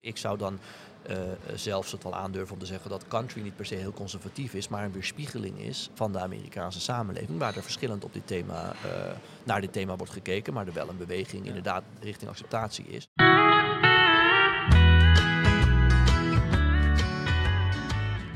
[0.00, 0.58] Ik zou dan
[1.10, 1.16] uh,
[1.54, 4.68] zelfs het wel aandurven om te zeggen dat country niet per se heel conservatief is,
[4.68, 8.92] maar een weerspiegeling is van de Amerikaanse samenleving, waar er verschillend op dit thema, uh,
[9.44, 13.08] naar dit thema wordt gekeken, maar er wel een beweging inderdaad richting acceptatie is.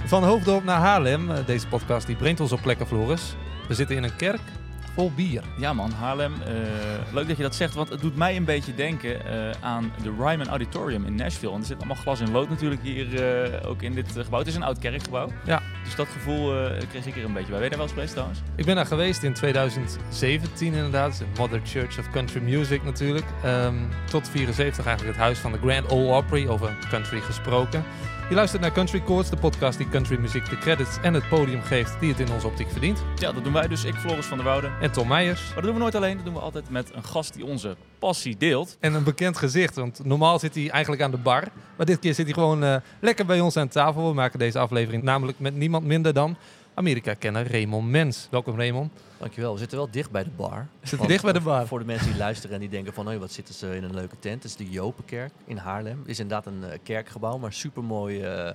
[0.05, 3.35] Van Hoofddorp naar Haarlem, deze podcast die brengt ons op plekken, Floris.
[3.69, 4.41] We zitten in een kerk
[4.95, 5.43] vol bier.
[5.57, 6.33] Ja man, Haarlem.
[6.33, 9.93] Uh, leuk dat je dat zegt, want het doet mij een beetje denken uh, aan
[10.03, 11.53] de Ryman Auditorium in Nashville.
[11.53, 14.39] En er zit allemaal glas en lood natuurlijk hier uh, ook in dit gebouw.
[14.39, 15.29] Het is een oud kerkgebouw.
[15.45, 15.63] Ja.
[15.85, 16.55] Dus dat gevoel
[16.89, 17.61] kreeg ik er een beetje bij.
[17.61, 18.41] Ben je daar wel eens geweest trouwens?
[18.57, 21.19] Ik ben daar geweest in 2017 inderdaad.
[21.19, 23.27] De Mother Church of Country Music natuurlijk.
[23.45, 27.85] Um, tot 74 eigenlijk het huis van de Grand Ole Opry, over country gesproken.
[28.33, 32.01] Je luistert naar Country Chords, de podcast die countrymuziek de credits en het podium geeft
[32.01, 33.03] die het in onze optiek verdient.
[33.17, 33.85] Ja, dat doen wij dus.
[33.85, 34.73] Ik, Floris van der Wouden.
[34.81, 35.45] En Tom Meijers.
[35.45, 36.17] Maar dat doen we nooit alleen.
[36.17, 38.77] Dat doen we altijd met een gast die onze passie deelt.
[38.81, 41.45] En een bekend gezicht, want normaal zit hij eigenlijk aan de bar.
[41.77, 44.09] Maar dit keer zit hij gewoon uh, lekker bij ons aan tafel.
[44.09, 46.37] We maken deze aflevering namelijk met niemand minder dan
[46.75, 48.29] Amerika-kenner Raymond Mens.
[48.31, 48.93] Welkom Raymond.
[49.19, 49.53] Dankjewel.
[49.53, 50.69] We zitten wel dicht bij de bar.
[50.81, 51.67] We zitten dicht bij de bar.
[51.67, 53.07] Voor de mensen die luisteren en die denken van...
[53.07, 54.43] Hey, wat zitten ze in een leuke tent.
[54.43, 55.99] Het is de Jopenkerk in Haarlem.
[55.99, 58.45] Het is inderdaad een uh, kerkgebouw, maar supermooi...
[58.45, 58.51] Uh,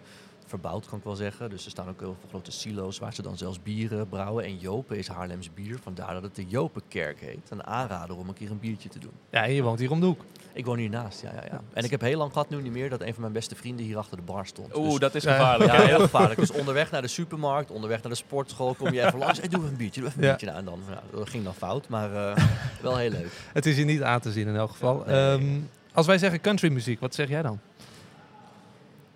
[0.46, 1.50] verbouwd, kan ik wel zeggen.
[1.50, 4.44] Dus er staan ook heel veel grote silo's waar ze dan zelfs bieren brouwen.
[4.44, 7.50] En Jopen is Haarlems bier, vandaar dat het de Jopenkerk heet.
[7.50, 9.12] Een aanrader om een keer een biertje te doen.
[9.30, 10.22] Ja, en je woont hier om de hoek.
[10.58, 11.62] Ik woon hiernaast, ja, ja, ja.
[11.74, 13.86] En ik heb heel lang gehad nu niet meer dat een van mijn beste vrienden
[13.86, 14.76] hier achter de bar stond.
[14.76, 15.72] Oeh, dus, dat is gevaarlijk.
[15.72, 16.40] Ja, heel gevaarlijk.
[16.40, 19.40] Dus onderweg naar de supermarkt, onderweg naar de sportschool, kom je even langs.
[19.40, 20.46] Hey, doe even een biertje, doe even een biertje.
[20.46, 22.38] Nou, en dan, nou, dat ging dan fout, maar uh,
[22.82, 23.32] wel heel leuk.
[23.54, 25.04] Het is hier niet aan te zien in elk geval.
[25.08, 25.32] Nee.
[25.32, 27.60] Um, als wij zeggen countrymuziek, wat zeg jij dan?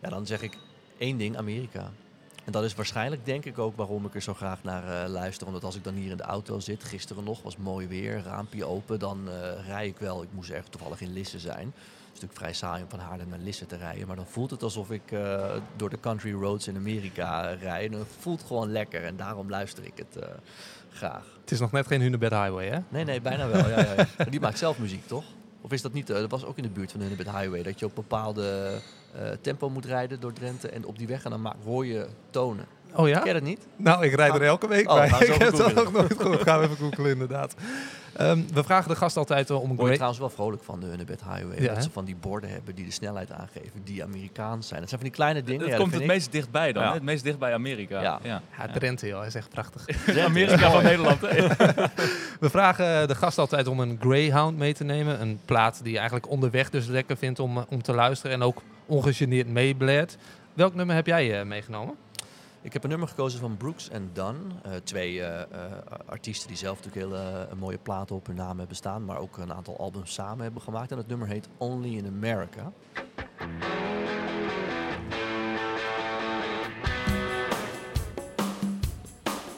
[0.02, 0.58] Ja, dan zeg ik
[0.98, 1.92] één ding, Amerika.
[2.46, 5.48] En dat is waarschijnlijk, denk ik, ook waarom ik er zo graag naar uh, luister.
[5.48, 8.66] Omdat als ik dan hier in de auto zit, gisteren nog, was mooi weer, raampje
[8.66, 10.24] open, dan uh, rij ik wel.
[10.24, 11.66] Ik moest erg toevallig in Lisse zijn.
[11.66, 14.08] Het is natuurlijk vrij saai om van Haarlem naar Lisse te rijden.
[14.08, 17.92] Maar dan voelt het alsof ik uh, door de country roads in Amerika rijd.
[17.92, 20.26] En het voelt gewoon lekker en daarom luister ik het
[20.92, 21.26] graag.
[21.42, 22.80] Het is nog net geen Hunebed Highway, hè?
[22.90, 23.70] Nee, nee, bijna wel.
[23.70, 24.26] ja, ja, ja.
[24.26, 25.24] Die maakt zelf muziek, toch?
[25.62, 26.08] Of is dat niet?
[26.08, 27.64] dat was ook in de buurt van de Hunebed Highway.
[27.64, 28.72] Dat je op bepaalde
[29.42, 30.70] tempo moet rijden door Drenthe.
[30.70, 32.66] En op die weg en dan maak, hoor je tonen.
[32.96, 33.18] Oh ja?
[33.18, 33.68] Ken je dat niet?
[33.76, 35.10] Nou, ik rijd er elke week oh, bij.
[35.10, 36.42] Nou, ik heb het nog nooit gehoord.
[36.42, 37.56] Gaan we even googlen, inderdaad.
[38.20, 40.86] Um, we vragen de gast altijd om een Word je trouwens wel vrolijk van de
[40.86, 41.62] Hunebed Highway.
[41.62, 44.80] Ja, dat ze van die borden hebben die de snelheid aangeven, die Amerikaans zijn.
[44.80, 45.62] Dat zijn van die kleine dingen.
[45.62, 46.94] Het ja, komt het meest dichtbij dan, ja.
[46.94, 48.02] het meest dichtbij Amerika.
[48.02, 48.42] Ja, ja.
[48.58, 49.86] ja Drenthe, joh, is echt prachtig.
[50.26, 51.20] Amerika van Nederland.
[52.40, 55.22] we vragen de gast altijd om een Greyhound mee te nemen.
[55.22, 58.62] Een plaat die je eigenlijk onderweg dus lekker vindt om, om te luisteren en ook
[58.86, 60.18] ongegeneerd meebladt.
[60.54, 61.96] Welk nummer heb jij uh, meegenomen?
[62.64, 64.52] Ik heb een nummer gekozen van Brooks en Dunn.
[64.66, 65.44] Uh, twee uh, uh,
[66.06, 69.06] artiesten die zelf natuurlijk hele mooie platen op hun naam hebben staan.
[69.06, 70.92] Maar ook een aantal albums samen hebben gemaakt.
[70.92, 72.72] En het nummer heet Only in America.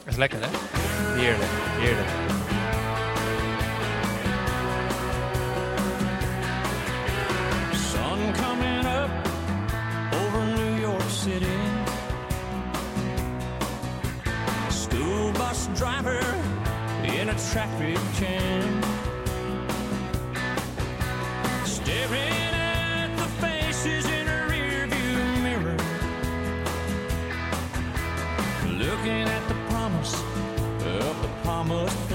[0.03, 0.47] Dat is lekker hè?
[1.19, 2.09] Heerlijk, heerlijk.
[7.73, 8.33] Sun
[15.75, 16.19] driver
[17.03, 18.81] in a traffic jam.
[21.65, 25.77] Staring at the faces in a rearview mirror.
[28.67, 32.12] Looking at the promise of the promised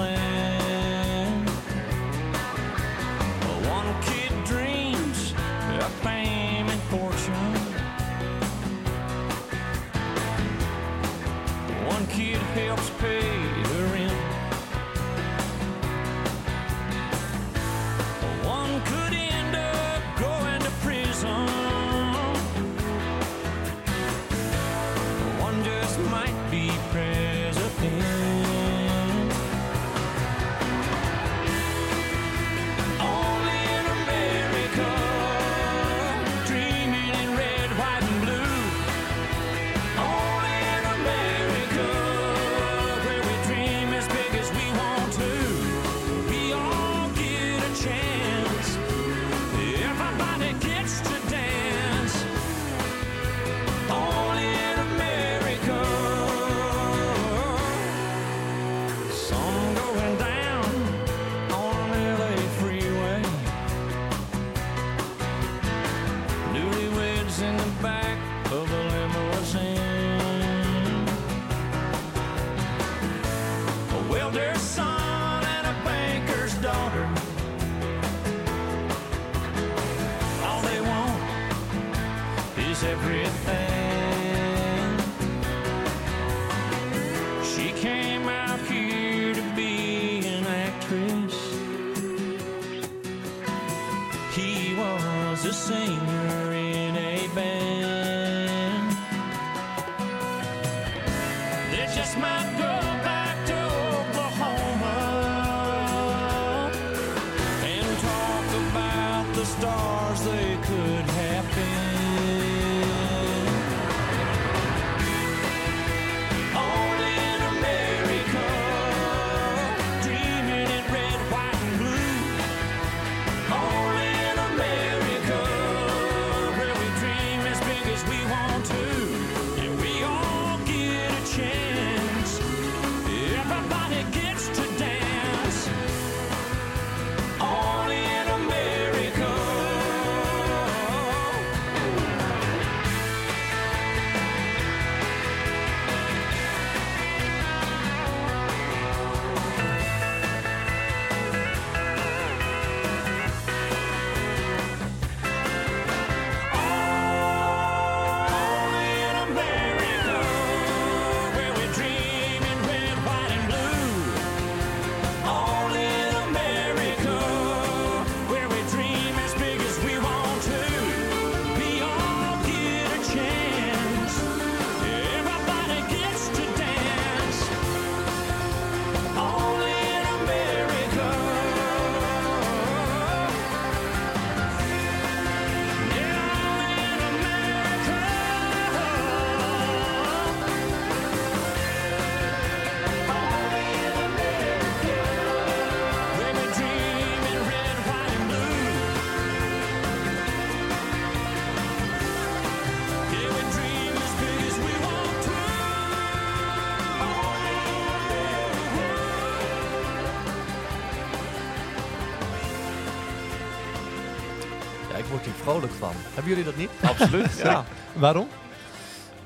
[215.59, 215.93] vrolijk van.
[216.15, 216.71] Hebben jullie dat niet?
[216.91, 217.39] Absoluut.
[217.43, 217.65] Ja.
[217.95, 218.29] Waarom?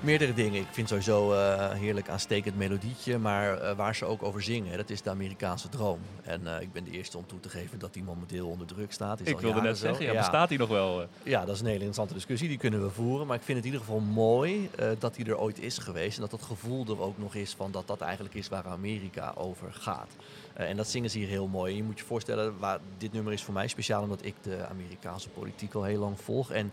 [0.00, 0.60] Meerdere dingen.
[0.60, 4.90] Ik vind sowieso eh heerlijk aanstekend melodietje, maar eh, waar ze ook over zingen, dat
[4.90, 5.98] is de Amerikaanse droom.
[6.22, 8.92] En eh, ik ben de eerste om toe te geven dat die momenteel onder druk
[8.92, 9.20] staat.
[9.20, 9.86] Is Ik wilde net zo.
[9.86, 11.06] zeggen, ja, bestaat die nog wel?
[11.22, 12.48] Ja, dat is een hele interessante discussie.
[12.48, 13.26] Die kunnen we voeren.
[13.26, 16.14] Maar ik vind het in ieder geval mooi dat die er ooit is geweest.
[16.14, 19.32] En dat dat gevoel er ook nog is van dat dat eigenlijk is waar Amerika
[19.36, 20.10] over gaat.
[20.54, 21.76] Eh, en dat zingen ze hier heel mooi.
[21.76, 25.28] Je moet je voorstellen, waar, dit nummer is voor mij speciaal omdat ik de Amerikaanse
[25.28, 26.50] politiek al heel lang volg.
[26.50, 26.72] En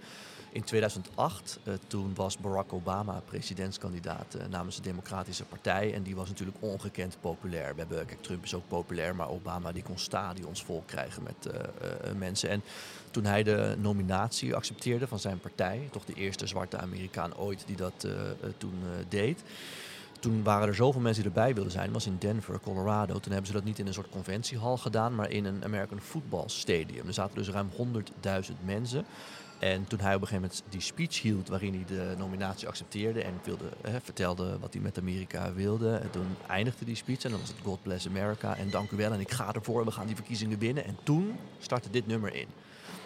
[0.52, 5.94] in 2008, eh, toen was Barack Obama presidentskandidaat eh, namens de Democratische Partij.
[5.94, 7.74] En die was natuurlijk ongekend populair.
[7.74, 11.54] We hebben, kijk, Trump is ook populair, maar Obama die kon stadions vol krijgen met
[12.18, 12.50] mensen.
[12.50, 12.64] En
[13.12, 17.76] toen hij de nominatie accepteerde van zijn partij, toch de eerste zwarte Amerikaan ooit die
[17.76, 18.08] dat
[18.58, 19.44] toen deed.
[20.20, 21.92] Toen waren er zoveel mensen die erbij wilden zijn.
[21.92, 23.20] Was in Denver, Colorado.
[23.20, 26.48] Toen hebben ze dat niet in een soort conventiehal gedaan, maar in een American Football
[26.48, 27.08] Stadium.
[27.08, 29.06] Er zaten dus ruim 100.000 mensen.
[29.60, 33.22] En toen hij op een gegeven moment die speech hield waarin hij de nominatie accepteerde
[33.22, 33.66] en wilde,
[34.04, 35.96] vertelde wat hij met Amerika wilde.
[35.96, 38.98] En toen eindigde die speech en dan was het God Bless America en dank u
[38.98, 40.86] wel en ik ga ervoor, we gaan die verkiezingen winnen.
[40.86, 42.48] En toen startte dit nummer in.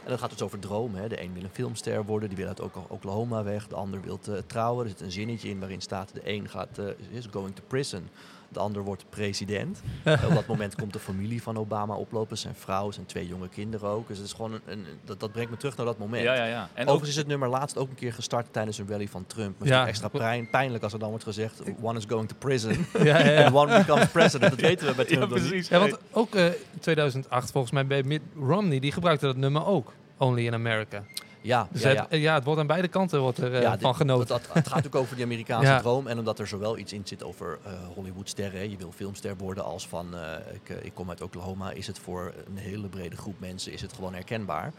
[0.04, 1.02] En dat gaat dus over dromen.
[1.02, 1.08] Hè.
[1.08, 3.68] De een wil een filmster worden, die wil uit Oklahoma weg.
[3.68, 4.84] De ander wil trouwen.
[4.84, 8.10] Er zit een zinnetje in waarin staat: de een gaat, eh, is going to prison.
[8.54, 9.82] De ander wordt president.
[10.04, 12.38] Eh, op dat moment komt de familie van Obama oplopen.
[12.38, 14.08] Zijn vrouw, zijn twee jonge kinderen ook.
[14.08, 16.24] Dus het is gewoon een, een- dat, dat brengt me terug naar dat moment.
[16.24, 16.70] Ja, ja, ja.
[16.74, 19.26] En ook, Overigens is het nummer laatst ook een keer gestart tijdens een rally van
[19.28, 19.48] Trump.
[19.50, 19.82] Maar het is Ja.
[19.82, 22.72] ook extra pijn- pijnlijk als er dan wordt gezegd: one is going to prison
[23.04, 23.46] Ja, ja, ja.
[23.46, 24.52] and one becomes president.
[24.52, 25.68] Dat weten we bij Trump ja, precies.
[25.68, 26.46] Ja, want ook eh
[26.80, 29.94] 2008 volgens mij bij Mitt Romney, die gebruikte dat nummer ook.
[30.18, 31.04] Only in America.
[31.44, 32.18] Ja, Dus ja, het, ja.
[32.18, 34.28] ja, het wordt aan beide kanten wordt er eh, Ja, van genoten.
[34.28, 36.08] Dat, dat, het gaat natuurlijk over die Amerikaanse droom.
[36.08, 38.60] En omdat er zowel iets in zit over eh, Hollywoodsterren.
[38.60, 38.66] hè.
[38.66, 40.22] Je wil filmster worden als van eh,
[40.54, 41.72] ik, ik kom uit Oklahoma.
[41.72, 44.74] Is het voor een hele brede groep mensen is het gewoon herkenbaar.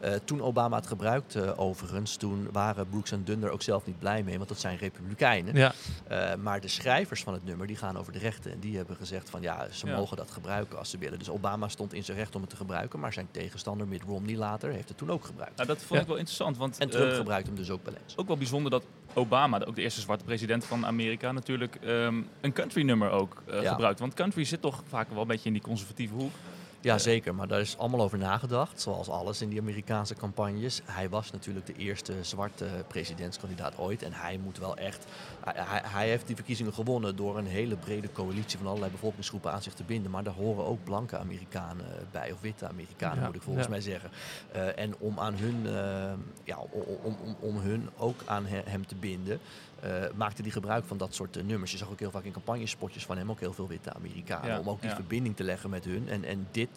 [0.00, 4.22] Eh, toen Obama het gebruikte overigens, toen waren Brooks en Dunder ook zelf niet blij
[4.22, 4.36] mee.
[4.36, 5.54] Want dat zijn republikeinen.
[5.56, 5.72] ja.
[6.08, 8.52] Eh, maar de schrijvers van het nummer die gaan over de rechten.
[8.52, 9.96] En die hebben gezegd van ja, ze Ja.
[9.96, 11.18] mogen dat gebruiken als ze willen.
[11.18, 13.00] Dus Obama stond in zijn recht om het te gebruiken.
[13.00, 15.56] Maar zijn tegenstander Mitt Romney later heeft het toen ook gebruikt.
[15.56, 16.00] Nou, dat vond Ja.
[16.00, 18.16] ik wel interessant, want En Trump eh, gebruikt hem dus ook wel eens.
[18.16, 22.52] ook wel bijzonder dat Obama, ook de eerste zwarte president van Amerika, natuurlijk ehm, een
[22.52, 23.98] country nummer ook eh, gebruikt.
[24.00, 26.32] Want country zit toch vaak wel een beetje in die conservatieve hoek.
[26.80, 27.34] Ja, zeker.
[27.34, 28.80] Maar daar is allemaal over nagedacht.
[28.80, 30.80] Zoals alles in die Amerikaanse campagnes.
[30.84, 34.02] Hij was natuurlijk de eerste zwarte presidentskandidaat ooit.
[34.02, 35.06] En hij moet wel echt.
[35.44, 39.62] Hij, hij- heeft die verkiezingen gewonnen door een hele brede coalitie van allerlei bevolkingsgroepen aan
[39.62, 40.10] zich te binden.
[40.10, 42.32] Maar daar horen ook blanke Amerikanen bij.
[42.32, 43.70] Of witte Amerikanen, Ja, moet ik volgens ja.
[43.70, 44.10] mij zeggen.
[44.52, 46.12] Eh, en om aan hun, eh,
[46.44, 49.38] ja, om, om, om, om hun ook aan he- hem te binden.
[49.80, 51.72] Eh, maakte hij gebruik van dat soort eh, nummers.
[51.72, 54.50] Je zag ook heel vaak in campagnespotjes van hem ook heel veel witte Amerikanen.
[54.50, 54.96] Ja, om ook die ja.
[54.96, 56.08] verbinding te leggen met hun.
[56.08, 56.68] En, en dit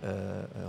[0.00, 0.10] eh,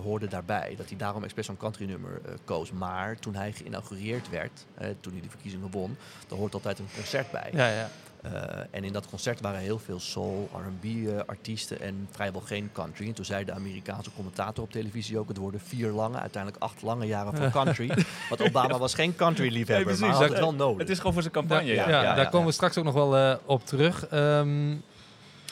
[0.04, 0.76] hoorde daarbij.
[0.78, 2.72] Dat hij daarom expres zo'n country nummer koos.
[2.72, 4.66] Maar toen hij geïnaugureerd werd,
[5.00, 5.98] toen hij de verkiezingen won,
[6.28, 7.50] daar hoort altijd een concert bij.
[7.54, 7.90] Ja, ja.
[8.22, 8.32] Eh,
[8.72, 13.08] en in dat concert waren heel veel soul, R&B eh, artiesten en vrijwel geen country.
[13.08, 15.28] En toen zei de Amerikaanse commentator op televisie ook...
[15.28, 17.88] het worden vier lange, uiteindelijk acht lange jaren van country.
[18.30, 20.78] Want Obama was geen country liefhebber, Nee, maar had het wel nodig.
[20.78, 21.66] Het is gewoon voor zijn campagne.
[21.66, 22.46] Ja, Ja, ja, ja, daar ja, komen ja.
[22.46, 24.08] we straks ook nog wel eh, op terug.
[24.08, 24.72] Ehm,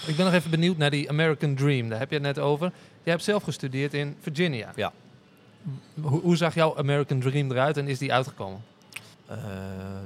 [0.06, 1.90] ik ben nog even benieuwd naar die American Dream.
[1.90, 2.72] Daar heb je het net over.
[3.04, 4.72] Jij hebt zelf gestudeerd in Virginia.
[4.76, 4.92] Ja.
[6.02, 8.62] Hoe, hoe zag jouw American Dream eruit en is die uitgekomen?
[9.26, 9.38] Eh,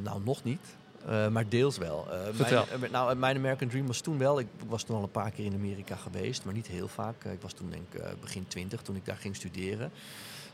[0.03, 0.75] nou, nog niet.
[1.07, 2.07] Eh, maar deels wel.
[2.31, 2.65] Vertel.
[2.69, 4.39] Mijn, eh, nou, mijn American Dream was toen wel.
[4.39, 7.23] Ik, was toen al een paar keer in Amerika geweest, maar niet heel vaak.
[7.23, 9.91] Ik was toen denk ik begin twintig toen ik daar ging studeren.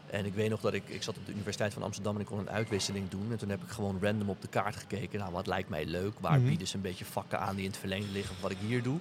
[0.10, 2.26] En ik weet nog dat ik, ik zat op de Universiteit van Amsterdam en ik
[2.28, 3.32] kon een uitwisseling doen.
[3.32, 5.20] En toen heb ik gewoon random op de kaart gekeken.
[5.20, 6.14] Nou, wat lijkt mij leuk?
[6.20, 6.48] Waar Mhm.
[6.48, 8.84] bieden ze een beetje vakken aan die in het verlengde liggen van wat ik hier
[8.84, 9.00] doe?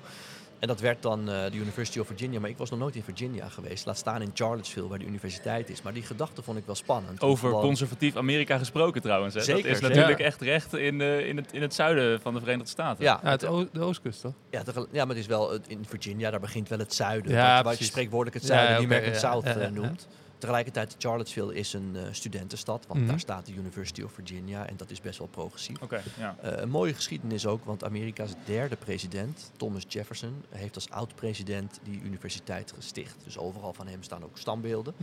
[0.58, 2.40] En dat werd dan eh, de University of Virginia.
[2.40, 3.86] Maar ik was nog nooit in Virginia geweest.
[3.86, 5.82] Laat staan in Charlottesville, waar de universiteit is.
[5.82, 7.22] Maar die gedachte vond ik wel spannend.
[7.22, 9.34] Om Over gewoon- conservatief Amerika gesproken trouwens.
[9.34, 9.40] Hè.
[9.40, 10.24] Zeker, dat is natuurlijk Ja.
[10.24, 13.04] echt recht in, eh, in, het, in het zuiden van de Verenigde Staten.
[13.04, 14.32] Ja, Uit de, Oostkust, toch?
[14.50, 14.62] Ja,
[14.92, 17.32] ja, maar het is wel het- in Virginia, daar begint wel het zuiden.
[17.32, 19.62] Ja, waar, waar je spreekwoordelijk het Ja, zuiden, ja, die American ja, South ja, eh,
[19.62, 20.08] ja, noemt.
[20.38, 23.08] Tegelijkertijd, Charlottesville is een eh, studentenstad, want Mhm.
[23.08, 25.82] daar staat de University of Virginia en dat is best wel progressief.
[25.82, 26.36] Oké, ja.
[26.42, 32.00] Eh, een mooie geschiedenis ook, want Amerika's derde president, Thomas Jefferson, heeft als oud-president die
[32.02, 33.16] universiteit gesticht.
[33.24, 34.94] Dus overal van hem staan ook standbeelden.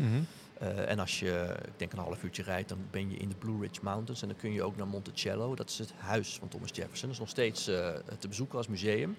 [0.59, 3.35] Eh, en als je, ik denk een half uurtje rijdt, dan ben je in de
[3.35, 4.21] Blue Ridge Mountains.
[4.21, 5.55] En dan kun je ook naar Monticello.
[5.55, 7.01] Dat is het huis van Thomas Jefferson.
[7.07, 7.89] Dat is nog steeds eh,
[8.19, 9.15] te bezoeken als museum.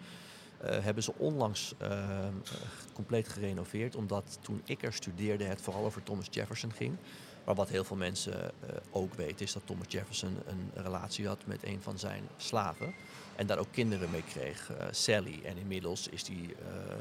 [0.59, 2.09] Eh, hebben ze onlangs eh,
[2.93, 3.97] compleet gerenoveerd.
[3.97, 6.97] Omdat toen ik er studeerde het vooral over Thomas Jefferson ging.
[7.45, 8.51] Maar wat heel veel mensen eh,
[8.91, 12.95] ook weten is dat Thomas Jefferson een relatie had met een van zijn slaven.
[13.37, 15.41] En daar ook kinderen mee kreeg, Sally.
[15.45, 16.55] En inmiddels is die,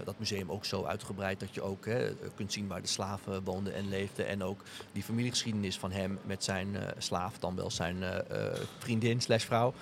[0.04, 3.74] dat museum ook zo uitgebreid dat je ook hè, kunt zien waar de slaven woonden
[3.74, 4.28] en leefden.
[4.28, 8.04] En ook die familiegeschiedenis van hem met zijn slaaf, dan wel zijn
[8.80, 9.74] vriendin slash vrouw.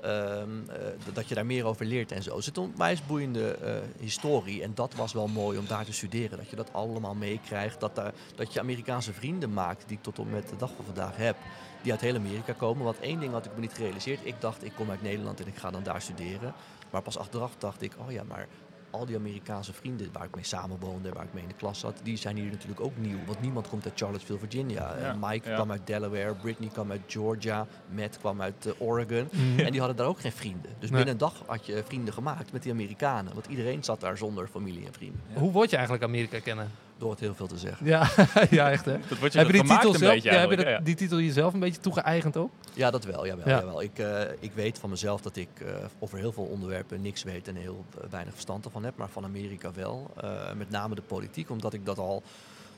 [0.00, 0.76] Ehm, eh,
[1.12, 2.36] dat je daar meer over leert en zo.
[2.36, 4.62] Het is een boeiende eh, historie.
[4.62, 6.38] En dat was wel mooi om daar te studeren.
[6.38, 7.80] Dat je dat allemaal meekrijgt.
[7.80, 10.84] Dat, daar- dat je Amerikaanse vrienden maakt, die ik tot op met de dag van
[10.84, 11.36] vandaag heb.
[11.82, 12.84] Die uit heel Amerika komen.
[12.84, 14.20] Want één ding had ik me niet gerealiseerd.
[14.22, 16.54] Ik dacht, ik kom uit Nederland en ik ga dan daar studeren.
[16.90, 18.46] Maar pas achteraf dacht ik, oh ja, maar
[18.90, 22.00] al die Amerikaanse vrienden waar ik mee samenwoonde, waar ik mee in de klas zat,
[22.02, 23.18] die zijn hier natuurlijk ook nieuw.
[23.26, 24.94] Want niemand komt uit Charlottesville, Virginia.
[24.94, 25.54] Eh, Ja, Mike ja.
[25.54, 29.28] kwam uit Delaware, Brittany kwam uit Georgia, Matt kwam uit eh, Oregon.
[29.32, 29.58] Mhm.
[29.60, 30.70] En die hadden daar ook geen vrienden.
[30.78, 31.04] Dus Nee.
[31.04, 33.34] binnen een dag had je vrienden gemaakt met die Amerikanen.
[33.34, 35.20] Want iedereen zat daar zonder familie en vrienden.
[35.34, 36.70] Hoe word je eigenlijk Amerika kennen?
[36.98, 37.86] Door het heel veel te zeggen.
[37.86, 38.08] Ja,
[38.50, 38.98] ja echt hè.
[39.08, 40.94] Dat wordt je Heb je die titel, een zelf, beetje ja, heb je dat- die
[40.94, 42.50] titel jezelf een beetje toegeëigend ook?
[42.74, 43.26] Ja, dat wel.
[43.26, 43.58] Jawel, Ja.
[43.58, 43.82] jawel.
[43.82, 47.48] Ik, eh, ik weet van mezelf dat ik eh, over heel veel onderwerpen niks weet
[47.48, 48.96] en heel eh, weinig verstand ervan heb.
[48.96, 50.10] Maar van Amerika wel.
[50.20, 52.22] Eh, met name de politiek, omdat ik dat al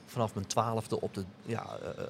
[0.06, 1.66] vanaf mijn twaalfde op de, ja,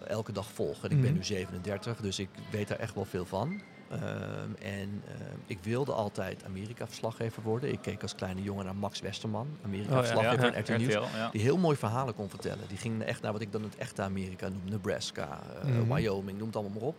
[0.07, 0.85] elke dag volg.
[0.85, 1.15] En ik ben Mhm.
[1.19, 3.61] nu 37, dus ik weet daar echt wel veel van.
[3.91, 5.15] Ehm, en eh,
[5.47, 7.73] ik wilde altijd Amerika-verslaggever worden.
[7.73, 10.93] Ik keek als kleine jongen naar Max Westerman, Oh, Amerika-verslaggever ja, van RTL Nieuws.
[10.93, 11.31] Ja.
[11.31, 12.69] Die heel mooi verhalen kon vertellen.
[12.69, 14.63] Die ging echt naar wat ik dan het echte Amerika noem.
[14.65, 15.95] Nebraska, eh, Mhm.
[15.95, 16.97] Wyoming, noem het allemaal maar op.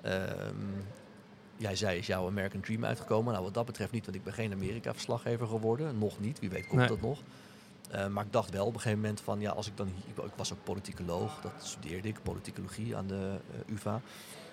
[0.00, 0.54] Ehm,
[1.56, 3.32] jij zei, is jouw American Dream uitgekomen?
[3.32, 5.98] Nou, wat dat betreft niet, want ik ben geen Amerika-verslaggever geworden.
[5.98, 6.88] Nog niet, wie weet komt Nee.
[6.88, 7.18] dat nog.
[7.90, 9.88] Eh, maar ik dacht wel op een gegeven moment van, ja, als ik dan.
[10.06, 14.00] Ik was ook politicoloog, dat studeerde ik, politicologie aan de eh, UvA.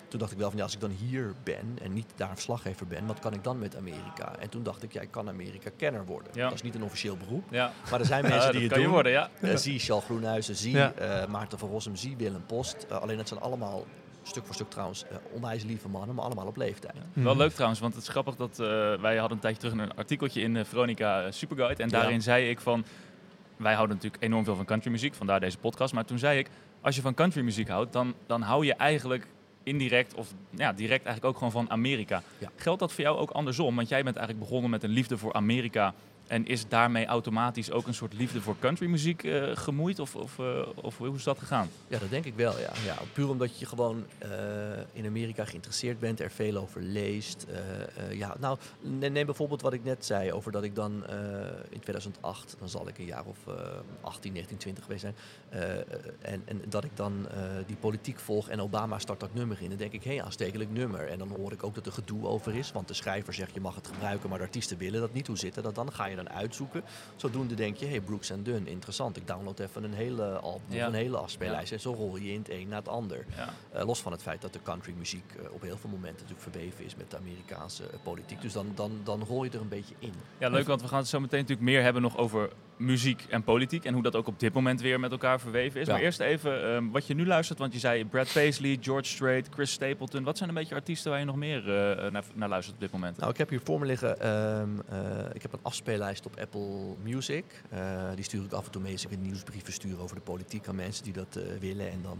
[0.08, 2.34] Toen dacht ik wel van, ja, als ik dan hier ben en niet daar een
[2.34, 4.36] verslaggever ben, wat kan ik dan met Amerika?
[4.38, 6.30] En toen dacht ik, ja, ik kan Amerika-kenner worden.
[6.34, 6.44] Ja.
[6.44, 7.72] Dat is niet een officieel beroep, Ja.
[7.90, 8.88] maar er zijn Ja, mensen dat die het kan doen.
[8.88, 9.30] je worden, ja.
[9.40, 10.92] Eh, zie Charles Groenhuizen, zie Ja.
[10.92, 12.86] eh, Maarten van Rossum, zie Willem Post.
[12.90, 13.84] Eh, alleen het zijn allemaal,
[14.22, 16.94] stuk voor stuk trouwens, onwijs lieve mannen, maar allemaal op leeftijd.
[17.12, 18.66] Wel leuk trouwens, want het is grappig dat eh,
[19.00, 21.82] wij hadden een tijdje terug een artikeltje in eh, Veronica Superguide.
[21.82, 21.98] En Ja.
[22.00, 22.84] daarin zei ik van,
[23.56, 25.94] wij houden natuurlijk enorm veel van countrymuziek, vandaar deze podcast.
[25.94, 26.48] Maar toen zei ik,
[26.80, 29.26] als je van countrymuziek houdt, dan, dan hou je eigenlijk
[29.66, 32.22] indirect of ja, direct eigenlijk ook gewoon van Amerika.
[32.38, 32.50] Ja.
[32.56, 33.76] Geldt dat voor jou ook andersom?
[33.76, 35.94] Want jij bent eigenlijk begonnen met een liefde voor Amerika
[36.26, 39.98] En is daarmee automatisch ook een soort liefde voor countrymuziek eh, gemoeid?
[39.98, 41.68] Of, of, eh, of hoe is dat gegaan?
[41.88, 42.72] Ja, dat denk ik wel, ja.
[42.84, 44.30] ja puur omdat je gewoon eh,
[44.92, 47.46] in Amerika geïnteresseerd bent, er veel over leest.
[48.10, 51.04] Ja, nou, ne- neem bijvoorbeeld wat ik net zei over dat ik dan
[51.68, 53.54] in 2008, dan zal ik een jaar of eh
[54.00, 55.14] 18, 19, 20 geweest zijn.
[56.20, 57.26] en, en dat ik dan
[57.66, 59.68] die politiek volg en Obama start dat nummer in.
[59.68, 61.08] Dan denk ik, hé, hey, aanstekelijk nummer.
[61.08, 63.60] En dan hoor ik ook dat er gedoe over is, want de schrijver zegt je
[63.60, 65.26] mag het gebruiken, maar de artiesten willen dat niet.
[65.26, 65.92] Hoe zit dat dan?
[65.92, 66.82] ga je dan uitzoeken.
[67.16, 69.16] Zodoende denk je, hé, hey, Brooks and Dunn, interessant.
[69.16, 70.86] Ik download even een hele album, Ja.
[70.86, 71.72] een hele afspeellijst.
[71.72, 73.24] En zo rol je in het een na het ander.
[73.36, 73.48] Ja.
[73.72, 76.84] Eh, los van het feit dat de countrymuziek eh, op heel veel momenten natuurlijk verweven
[76.84, 78.40] is met de Amerikaanse eh, politiek.
[78.40, 80.12] Dus dan, dan, dan rol je er een beetje in.
[80.38, 83.42] Ja, leuk, want we gaan het zo meteen natuurlijk meer hebben nog over muziek en
[83.42, 83.84] politiek.
[83.84, 85.86] En hoe dat ook op dit moment weer met elkaar verweven is.
[85.86, 85.92] Ja.
[85.92, 87.58] Maar eerst even ehm, wat je nu luistert.
[87.58, 90.24] Want je zei Brad Paisley, George Strait, Chris Stapleton.
[90.24, 92.92] Wat zijn een beetje artiesten waar je nog meer eh, naar, naar luistert op dit
[92.92, 93.16] moment?
[93.16, 94.98] Nou, ik heb hier voor me liggen, ehm, eh,
[95.32, 97.44] ik heb een afspeellijst op Apple Music.
[97.70, 97.80] Eh,
[98.14, 100.68] die stuur ik af en toe mee als ik een nieuwsbrief verstuur over de politiek
[100.68, 101.90] aan mensen die dat eh, willen.
[101.90, 102.18] En dan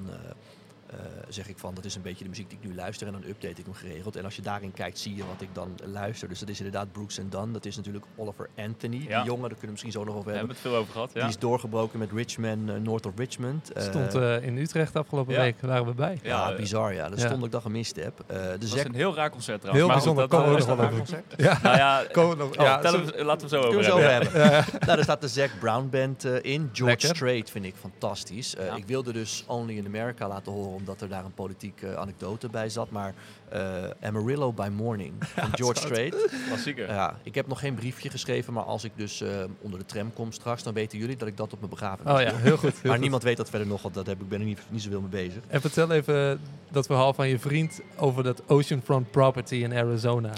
[0.90, 0.96] eh,
[1.28, 3.22] zeg ik van, dat is een beetje de muziek die ik nu luister en dan
[3.28, 4.16] update ik hem geregeld.
[4.16, 6.28] En als je daarin kijkt, zie je wat ik dan luister.
[6.28, 7.52] Dus dat is inderdaad Brooks and Dunn.
[7.52, 9.02] Dat is natuurlijk Oliver Anthony, Ja.
[9.02, 10.62] die jongen, daar kunnen we misschien zo nog over Daar hebben hebben.
[10.62, 11.10] we het veel over gehad.
[11.14, 11.20] Ja.
[11.20, 13.72] Die is doorgebroken met Richmond, eh, North of Richmond.
[13.72, 15.40] Eh, Stond eh, in Utrecht afgelopen ja.
[15.40, 16.18] week, waren we bij.
[16.22, 17.08] ja, Ja, bizar ja.
[17.08, 17.26] Dat ja.
[17.26, 18.20] stond ik dat gemist heb.
[18.26, 19.86] Eh, de dat is Zack een heel raar concert trouwens.
[19.86, 21.22] Heel bijzonder, dat, komen we nog wel Raar over.
[21.36, 22.48] Ja, Nou ja, komen we nog.
[22.56, 22.80] oh, ja,
[23.24, 24.28] laten we zo over we zo hebben.
[24.28, 24.72] over hebben.
[24.72, 26.70] nou, daar staat de Zac Brown Band in.
[26.72, 27.08] George Lekker.
[27.16, 28.56] Strait vind ik fantastisch.
[28.56, 28.74] Eh, Ja.
[28.76, 32.68] Ik wilde dus Only in America laten horen, omdat er daar een politieke anekdote bij
[32.68, 32.90] zat.
[32.90, 33.14] Maar
[33.48, 36.28] eh, Amarillo by Morning van George Strait.
[36.46, 36.88] Klassieker.
[36.88, 39.28] Ja, ik heb nog geen briefje geschreven, maar als ik dus eh,
[39.60, 42.20] onder de tram kom straks, dan weten jullie dat ik dat op mijn begrafenis Oh
[42.20, 42.72] ja, heel goed.
[42.72, 43.00] Heel Maar goed.
[43.00, 45.26] niemand weet dat verder nog, want dat heb ik ben er niet, niet zoveel mee
[45.26, 45.42] bezig.
[45.46, 46.40] En vertel even
[46.70, 50.32] dat verhaal van je vriend over dat oceanfront property in Arizona.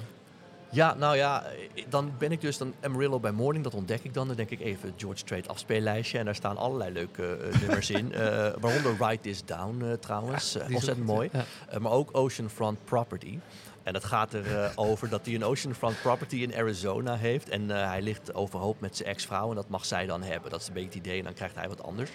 [0.70, 4.14] Ja, nou ja, eh, dan ben ik dus dan Amarillo by Morning, dat ontdek ik
[4.14, 4.26] dan.
[4.26, 8.12] Dan denk ik even George Strait afspeellijstje en daar staan allerlei leuke eh, nummers in.
[8.18, 11.28] Eh, waaronder Write This Down eh, trouwens, Eh, ontzettend mooi.
[11.32, 11.44] Ja.
[11.68, 13.38] Eh, maar ook Oceanfront Property.
[13.82, 17.48] En dat gaat erover over dat hij een Oceanfront Property in Arizona heeft.
[17.48, 20.50] En eh, hij ligt overhoop met zijn ex-vrouw en dat mag zij dan hebben.
[20.50, 22.10] Dat is een beetje het idee en dan krijgt hij wat anders.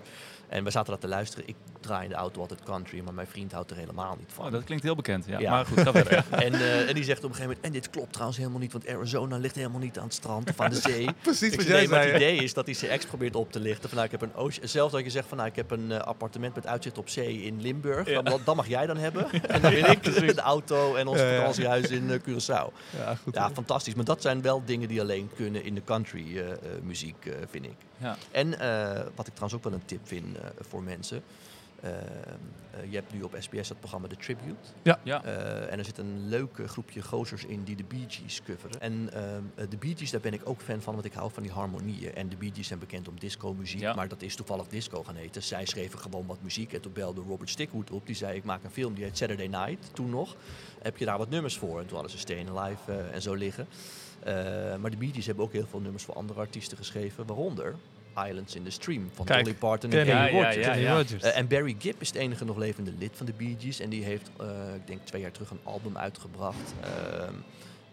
[0.50, 1.47] En we zaten dat te luisteren.
[1.47, 4.45] Ik draai in de auto altijd country, maar mijn vriend houdt er helemaal niet van.
[4.45, 5.25] Oh, dat klinkt heel bekend.
[5.25, 5.39] Ja.
[5.39, 5.51] Ja.
[5.51, 6.12] Maar goed, ga verder.
[6.31, 6.41] Ja.
[6.41, 8.71] En, eh, en die zegt op een gegeven moment, en dit klopt trouwens helemaal niet,
[8.71, 11.07] want Arizona ligt helemaal niet aan het strand of aan de zee.
[11.21, 13.51] Precies Ik wat jij nee, maar het idee is dat hij zijn ex probeert op
[13.51, 13.89] te lichten.
[13.89, 15.91] Van, nou, ik heb een ocean, zelfs dat je zegt van nou, ik heb een
[15.91, 18.09] eh, appartement met uitzicht op zee in Limburg.
[18.09, 18.21] Ja.
[18.21, 19.27] Dan, dan mag jij dan hebben.
[19.53, 22.73] En dan wil ik de auto en ons vakantiehuis in eh, Curaçao.
[22.97, 23.35] Ja, goed.
[23.35, 23.93] Ja, fantastisch.
[23.93, 26.43] Maar dat zijn wel dingen die alleen kunnen in de country
[26.84, 27.75] muziek, vind ik.
[28.03, 28.15] Ja.
[28.31, 31.23] En eh, wat ik trouwens ook wel een tip vind eh, voor mensen.
[31.81, 31.91] eh,
[32.89, 34.55] je hebt nu op SBS het programma The Tribute.
[35.03, 35.23] Ja.
[35.23, 38.81] Eh, en er zit een leuk groepje gozers in die de Bee Gees coveren.
[38.81, 39.09] En
[39.69, 42.15] de Bee Gees, daar ben ik ook fan van, want ik hou van die harmonieën.
[42.15, 43.93] En de Bee Gees zijn bekend om disco-muziek, Ja.
[43.93, 45.43] maar dat is toevallig disco gaan heten.
[45.43, 48.05] Zij schreven gewoon wat muziek en toen belde Robert Stickwood op.
[48.05, 50.35] Die zei, ik maak een film die heet Saturday Night, toen nog.
[50.81, 51.79] Heb je daar wat nummers voor?
[51.79, 53.67] En toen hadden ze Staying Alive en zo liggen.
[54.19, 54.33] Eh,
[54.75, 57.75] maar de Bee Gees hebben ook heel veel nummers voor andere artiesten geschreven, waaronder
[58.28, 60.06] Islands in the Stream van Kijk, Dolly Parton en.
[60.06, 60.65] Kenny Rogers.
[60.65, 61.32] Kenny.
[61.32, 63.80] Eh, en Barry Gibb is het enige nog levende lid van de Bee Gees.
[63.80, 66.73] En die heeft, eh, ik denk twee jaar terug, een album uitgebracht.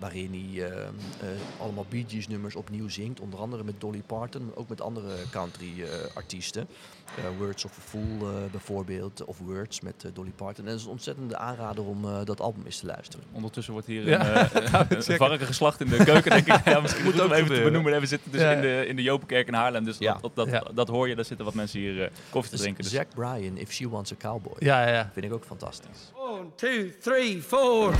[0.00, 1.28] Waarin hij ehm, eh,
[1.62, 3.20] allemaal Bee Gees nummers opnieuw zingt.
[3.20, 6.68] Onder andere met Dolly Parton, maar ook met andere country eh, artiesten.
[7.16, 10.64] Eh, Words of a Fool eh, bijvoorbeeld, of Words met Dolly Parton.
[10.64, 13.26] En het is een ontzettende aanrader om eh, dat album eens te luisteren.
[13.32, 14.48] Ondertussen wordt hier Ja.
[14.54, 14.60] een,
[15.06, 16.64] eh, varken geslacht in de keuken, denk ik.
[16.64, 18.00] Ja, misschien Moet ook even te benoemen.
[18.00, 18.50] We zitten dus Ja.
[18.52, 20.14] in, de, in de Jopenkerk in Haarlem, dus Ja.
[20.14, 20.64] op, op dat, Ja.
[20.74, 21.14] dat hoor je.
[21.14, 22.82] Daar zitten wat mensen hier eh, koffie te Dus drinken.
[22.84, 22.92] Dus.
[22.92, 24.54] Zack Bryan, If She Wants a Cowboy.
[24.58, 25.10] Ja, ja, ja.
[25.12, 26.12] Vind ik ook fantastisch.
[26.16, 27.94] One, two, three, four.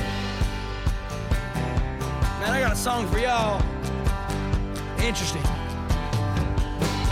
[2.41, 3.63] Man, I got a song for y'all.
[4.99, 5.43] Interesting.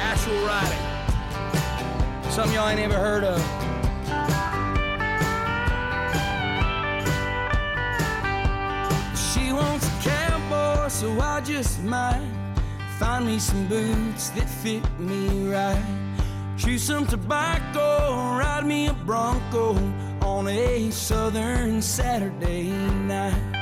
[0.01, 0.79] Actual writing.
[2.31, 3.39] Something y'all ain't ever heard of.
[9.15, 12.27] She wants a cowboy, so I just might
[12.99, 15.85] find me some boots that fit me right.
[16.57, 19.77] Chew some tobacco, ride me a bronco
[20.23, 23.58] on a southern Saturday night.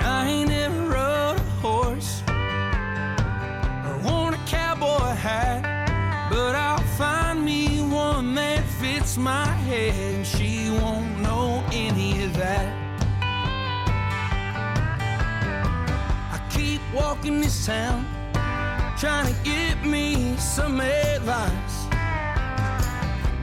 [0.00, 2.22] I ain't never rode a horse
[3.86, 5.62] or worn a cowboy hat,
[6.30, 12.36] but I'll find me one that fits my head, and she won't know any of
[12.36, 12.74] that.
[16.32, 18.06] I keep walking this town
[18.98, 21.86] trying to get me some advice.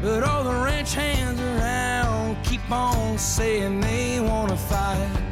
[0.01, 5.26] But all the ranch hands around keep on saying they wanna fight.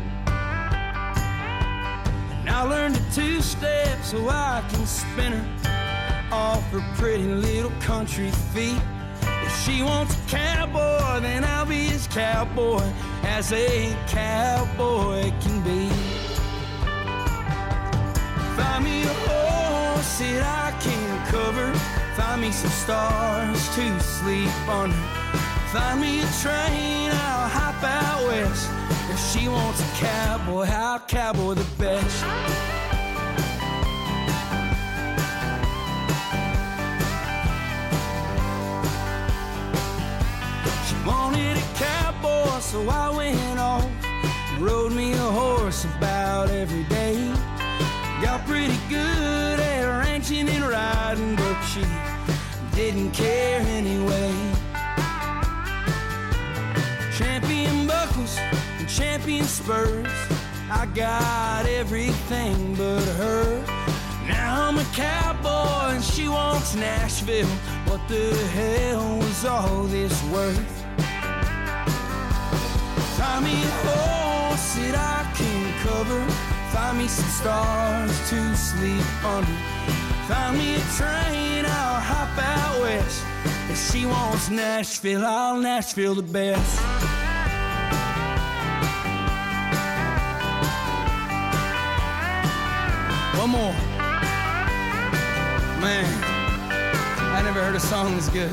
[2.55, 8.31] I learned a two step so I can spin her off her pretty little country
[8.53, 8.81] feet.
[9.43, 12.81] If she wants a cowboy, then I'll be his cowboy
[13.23, 15.89] as a cowboy can be.
[18.55, 21.73] Find me a horse that I can cover.
[22.15, 24.95] Find me some stars to sleep under.
[25.73, 28.84] Find me a train, I'll hop out west.
[29.15, 32.19] If she wants a cowboy, I'll cowboy the best.
[40.85, 43.89] She wanted a cowboy, so I went off
[44.59, 47.15] rode me a horse about every day.
[48.21, 51.85] Got pretty good at ranching and riding, but she
[52.75, 54.33] didn't care anyway.
[57.17, 58.37] Champion buckles
[58.95, 60.07] champion spurs.
[60.71, 63.61] I got everything but her.
[64.25, 67.47] Now I'm a cowboy and she wants Nashville.
[67.87, 70.83] What the hell was all this worth?
[73.17, 76.21] Find me a horse that I can cover.
[76.71, 79.59] Find me some stars to sleep under.
[80.29, 83.25] Find me a train, I'll hop out west.
[83.69, 87.24] If she wants Nashville, I'll Nashville the best.
[93.47, 93.73] More.
[95.79, 96.05] Man,
[97.35, 98.49] I never heard a song as good.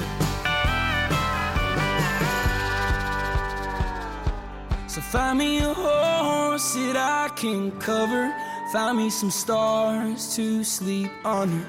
[4.86, 8.34] So find me a horse that I can cover.
[8.70, 11.64] Find me some stars to sleep under.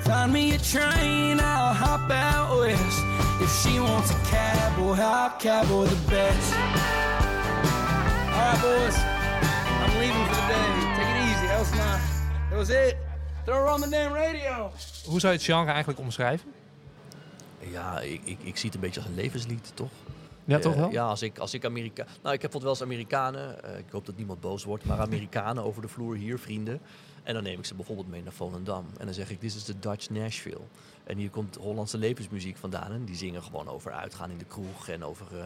[0.00, 3.00] Find me a train, I'll hop out west.
[3.42, 6.54] If she wants a cowboy, I'll cowboy the best.
[8.32, 8.96] Alright, boys,
[9.82, 10.70] I'm leaving for the day.
[10.96, 11.46] Take it easy.
[11.76, 12.13] My, that
[12.66, 12.96] was it.
[13.44, 14.70] Throw her on the damn radio.
[15.04, 16.52] Hoe zou je het genre eigenlijk omschrijven?
[17.70, 19.90] Ja, ik, ik, ik zie het een beetje als een levenslied, toch?
[20.44, 20.90] Ja, Eh, toch wel?
[20.90, 22.06] Ja, als ik, als ik Amerika...
[22.22, 25.64] Nou, ik heb wel eens Amerikanen, eh, ik hoop dat niemand boos wordt, maar Amerikanen
[25.68, 26.80] over de vloer hier, vrienden.
[27.22, 28.86] En dan neem ik ze bijvoorbeeld mee naar Volendam.
[28.98, 30.60] En dan zeg ik, dit is de Dutch Nashville.
[31.04, 32.92] En hier komt Hollandse levensmuziek vandaan.
[32.92, 35.44] En die zingen gewoon over uitgaan in de kroeg en over eh,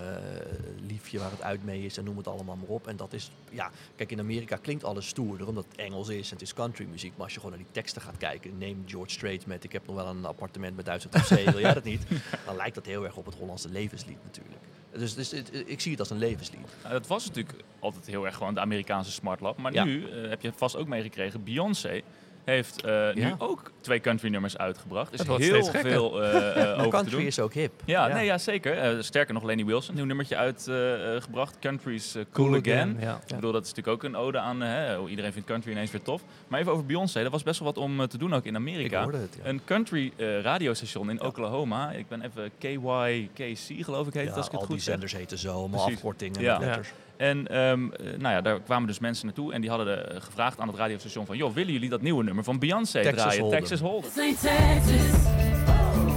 [0.88, 2.86] liefje waar het uit mee is en noem het allemaal maar op.
[2.86, 6.32] En dat is, ja, kijk, in Amerika klinkt alles stoerder omdat het Engels is en
[6.32, 7.12] het is country muziek.
[7.16, 9.86] Maar als je gewoon naar die teksten gaat kijken, neem George Strait met ik heb
[9.86, 12.02] nog wel een appartement met op zee, wil jij dat niet?
[12.46, 14.62] Dan lijkt dat heel erg op het Hollandse levenslied natuurlijk.
[14.92, 16.66] Dus, dus het- ik zie het als een levenslied.
[16.82, 19.56] Nou, dat was natuurlijk altijd heel erg gewoon de Amerikaanse smart lab.
[19.58, 19.84] Maar Ja.
[19.84, 22.00] nu eh, heb je vast ook meegekregen, Beyoncé
[22.48, 23.34] heeft eh, nu Ja.
[23.38, 25.06] ook twee country nummers uitgebracht.
[25.12, 27.26] Er Het is wordt heel veel eh, eh, over te country doen.
[27.26, 27.72] is ook hip.
[27.84, 29.04] Ja, Nee, ja zeker.
[29.04, 31.56] Sterker nog, Lenny Wilson, nieuw nummertje uitgebracht.
[31.60, 32.78] Country's cool, Cool Again.
[32.78, 33.20] Again, ja.
[33.26, 34.60] Ik bedoel, dat is natuurlijk ook een ode aan...
[34.60, 36.22] hè, hoe iedereen vindt country ineens weer tof.
[36.48, 37.22] Maar even over Beyoncé.
[37.22, 39.02] Dat was best wel wat om te doen ook in Ik Amerika.
[39.02, 39.48] hoorde het, ja.
[39.48, 41.90] Een country eh, radiostation in Oklahoma.
[41.90, 44.78] Ik ben even KYKC geloof ik heet het, Ja, als ik het al goed die
[44.84, 44.90] zeg.
[44.92, 46.58] zenders heten zo, allemaal afkortingen Ja.
[46.58, 46.88] met letters.
[47.18, 50.60] En ehm, eh, nou ja, daar kwamen dus mensen naartoe en die hadden eh, gevraagd
[50.60, 51.36] aan het radiostation van...
[51.36, 53.50] joh, willen jullie dat nieuwe nummer van Beyoncé Texas draaien?
[53.50, 54.10] Texas Hold'em.
[54.14, 54.50] Texas,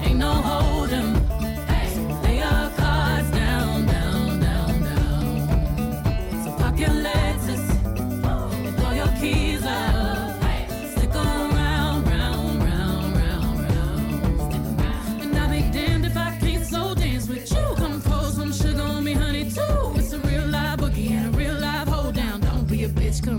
[0.03, 1.50] ain't no hold'em.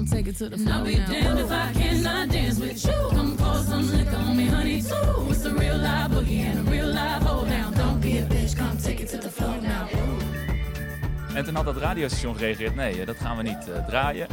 [0.02, 0.74] Come take it to the floor.
[0.74, 3.08] I'll be damned if I cannot dance with you.
[3.10, 5.30] Come pour some liquor on me, honey, too.
[5.30, 7.72] It's a real live boogie and a real live hold down.
[7.74, 9.88] Don't be a bitch, come take it to the floor now.
[11.34, 14.26] En toen had dat radiostation gereageerd, nee, eh, dat gaan we niet eh, draaien.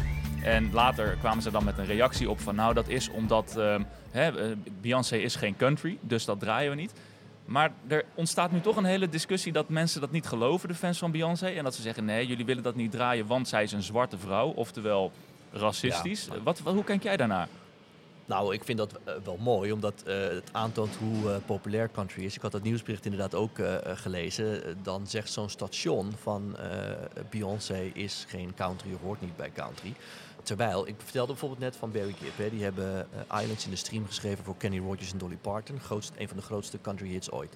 [0.43, 3.53] En later kwamen ze dan met een reactie op van, nou dat is omdat
[4.12, 6.93] hè, eh, Beyoncé is geen country, dus dat draaien we niet.
[7.45, 10.97] Maar er ontstaat nu toch een hele discussie dat mensen dat niet geloven, de fans
[10.97, 11.47] van Beyoncé.
[11.47, 14.17] En dat ze zeggen, nee, jullie willen dat niet draaien, want zij is een zwarte
[14.17, 15.12] vrouw, oftewel
[15.51, 16.25] racistisch.
[16.31, 16.41] Ja.
[16.43, 17.47] Wat, wat- hoe kijk jij daarnaar?
[18.25, 22.23] Nou, ik vind dat eh, wel mooi, omdat eh, het aantoont hoe eh, populair country
[22.25, 22.35] is.
[22.35, 24.77] Ik had dat nieuwsbericht inderdaad ook gelezen.
[24.83, 26.55] Dan zegt zo'n station van
[27.29, 29.93] Beyoncé is geen country, hoort niet bij country.
[30.49, 32.38] Terwijl, ik vertelde bijvoorbeeld net van Barry Gibb.
[32.38, 35.79] Hè, die hebben eh, Islands in the Stream geschreven voor Kenny Rogers en Dolly Parton.
[35.79, 37.53] Grootst, een van de grootste country hits ooit.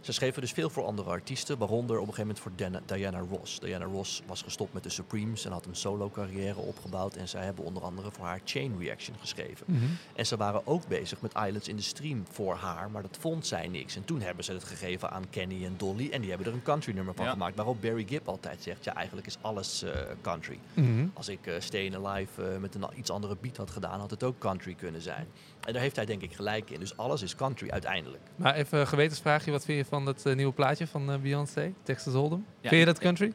[0.00, 3.60] Ze schreven dus veel voor andere artiesten, waaronder op een gegeven moment voor Diana Ross.
[3.60, 7.16] Diana Ross was gestopt met de Supremes en had een solo carrière opgebouwd.
[7.16, 9.66] En zij hebben onder andere voor haar Chain Reaction geschreven.
[9.68, 9.84] Mhm.
[10.14, 13.46] En ze waren ook bezig met Islands in the Stream voor haar, maar dat vond
[13.46, 13.96] zij niks.
[13.96, 16.62] En toen hebben ze het gegeven aan Kenny en Dolly en die hebben er een
[16.62, 17.30] country nummer van Ja.
[17.30, 17.56] gemaakt.
[17.56, 20.58] Waarop Barry Gibb altijd zegt, ja eigenlijk is alles eh, country.
[20.74, 21.06] Mhm.
[21.14, 24.22] Als ik eh Stay Alive eh, met een iets andere beat had gedaan, had het
[24.22, 25.26] ook country kunnen zijn.
[25.66, 26.80] En daar heeft hij denk ik gelijk in.
[26.80, 28.22] Dus alles is country uiteindelijk.
[28.36, 29.50] Maar even een gewetensvraagje.
[29.50, 31.72] Wat vind je van het eh, nieuwe plaatje van eh, Beyoncé?
[31.82, 32.44] Texas Hold'em?
[32.60, 33.32] Ja, vind je dat country?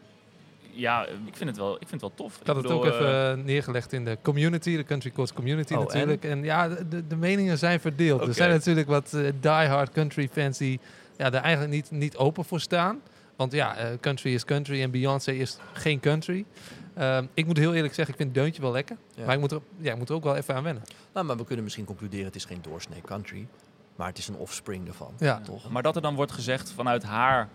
[0.74, 2.40] Ja, eh, ik vind het wel, ik vind het wel tof.
[2.42, 5.34] Ik had het bedoel, ook eh, even eh, neergelegd in de community, de Country Courts
[5.34, 6.24] community Oh, natuurlijk.
[6.24, 8.28] En, ja, de- de, meningen zijn verdeeld.
[8.28, 10.80] Er zijn natuurlijk wat eh, diehard country fans die
[11.18, 13.02] ja, daar eigenlijk niet, niet open voor staan.
[13.36, 16.46] Want ja, eh, country is country en Beyoncé is geen country.
[16.93, 18.97] Ehm, ik moet heel eerlijk zeggen, ik vind het deuntje wel lekker.
[19.15, 19.25] Ja.
[19.25, 20.84] Maar ik moet, er, ja, ik moet er ook wel even aan wennen.
[21.13, 23.47] Nou, maar we kunnen misschien concluderen, het is geen doorsnee country.
[23.95, 25.13] Maar het is een offspring ervan.
[25.17, 25.39] Ja.
[25.39, 25.69] Toch?
[25.69, 27.49] Maar dat er dan wordt gezegd vanuit haar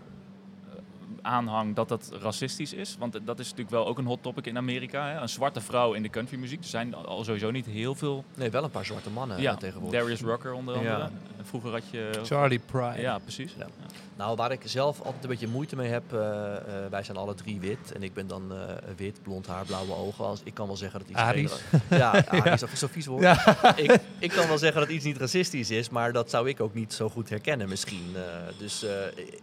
[0.65, 0.75] eh,
[1.21, 2.95] aanhang dat dat racistisch is.
[2.99, 5.07] Want dat is natuurlijk wel ook een hot topic in Amerika.
[5.09, 5.19] Hè?
[5.21, 6.59] Een zwarte vrouw in de countrymuziek.
[6.59, 8.25] Er zijn al sowieso niet heel veel.
[8.35, 9.99] Nee, wel een paar zwarte mannen ja, eh, tegenwoordig.
[9.99, 11.11] Darius Rucker onder Ja.
[11.47, 12.21] Vroeger had je...
[12.23, 13.01] Charlie Pride.
[13.01, 13.53] Ja, precies.
[13.57, 13.67] Ja.
[14.15, 17.35] Nou, waar ik zelf altijd een beetje moeite mee heb, eh, eh, wij zijn alle
[17.35, 17.91] drie wit.
[17.91, 20.25] En ik ben dan eh, wit, blond haar, blauwe ogen.
[20.25, 21.19] Als, ik kan wel zeggen dat iets...
[21.19, 21.53] Aries.
[21.89, 23.21] Ja, Aries, of zo'n vies woord.
[23.21, 23.75] Ja.
[23.75, 26.73] Ik, ik kan wel zeggen dat iets niet racistisch is, maar dat zou ik ook
[26.73, 28.15] niet zo goed herkennen misschien.
[28.15, 28.21] Eh,
[28.57, 28.91] dus eh,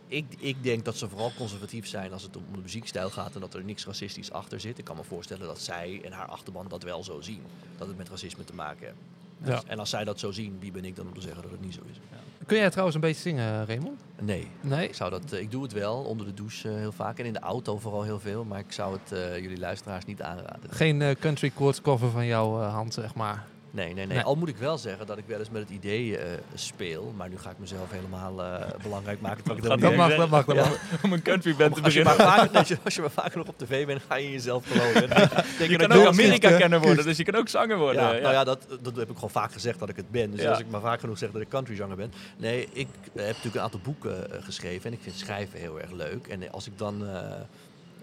[0.07, 3.41] ik, ik denk dat ze vooral conservatief zijn als het om de muziekstijl gaat en
[3.41, 4.79] dat er niks racistisch achter zit.
[4.79, 7.43] Ik kan me voorstellen dat zij en haar achterban dat wel zo zien.
[7.79, 9.24] Dat het met racisme te maken heeft.
[9.45, 9.63] Ja.
[9.67, 11.61] En als zij dat zo zien, wie ben ik dan om te zeggen dat het
[11.61, 12.01] niet zo is?
[12.47, 14.01] Kun jij trouwens een beetje zingen, Raymond?
[14.21, 14.49] Nee.
[14.61, 14.89] Nee?
[14.89, 17.25] Ik, zou dat, eh, ik doe het wel, onder de douche eh, heel vaak en
[17.25, 18.45] in de auto vooral heel veel.
[18.45, 20.71] Maar ik zou het eh, jullie luisteraars niet aanraden.
[20.71, 23.45] Geen eh, country chords cover van jouw eh, hand, zeg maar.
[23.75, 24.23] Nee, nee, nee, Nee.
[24.25, 27.13] Al moet ik wel zeggen dat ik wel eens met het idee eh, speel.
[27.17, 29.45] Maar nu ga ik mezelf helemaal eh, belangrijk maken.
[29.45, 30.63] Dat dat Dat niet mag, dat mag, dat Ja.
[30.69, 30.79] mag.
[31.03, 32.19] Om een country band te beginnen.
[32.55, 35.03] als, je, maar vaker nog op tv bent, ga je jezelf geloven.
[35.71, 38.03] Je kan ook wel- Amerika-kenner worden, dus je kan ook zanger worden.
[38.03, 40.31] Ja, Ja, nou ja, dat, dat heb ik gewoon vaak gezegd dat ik het ben.
[40.31, 42.13] Dus als ik maar vaak genoeg zeg dat ik countryzanger ben.
[42.37, 45.91] Nee, ik heb natuurlijk een aantal boeken eh, geschreven en ik vind schrijven heel erg
[45.91, 46.27] leuk.
[46.27, 47.07] En als ik dan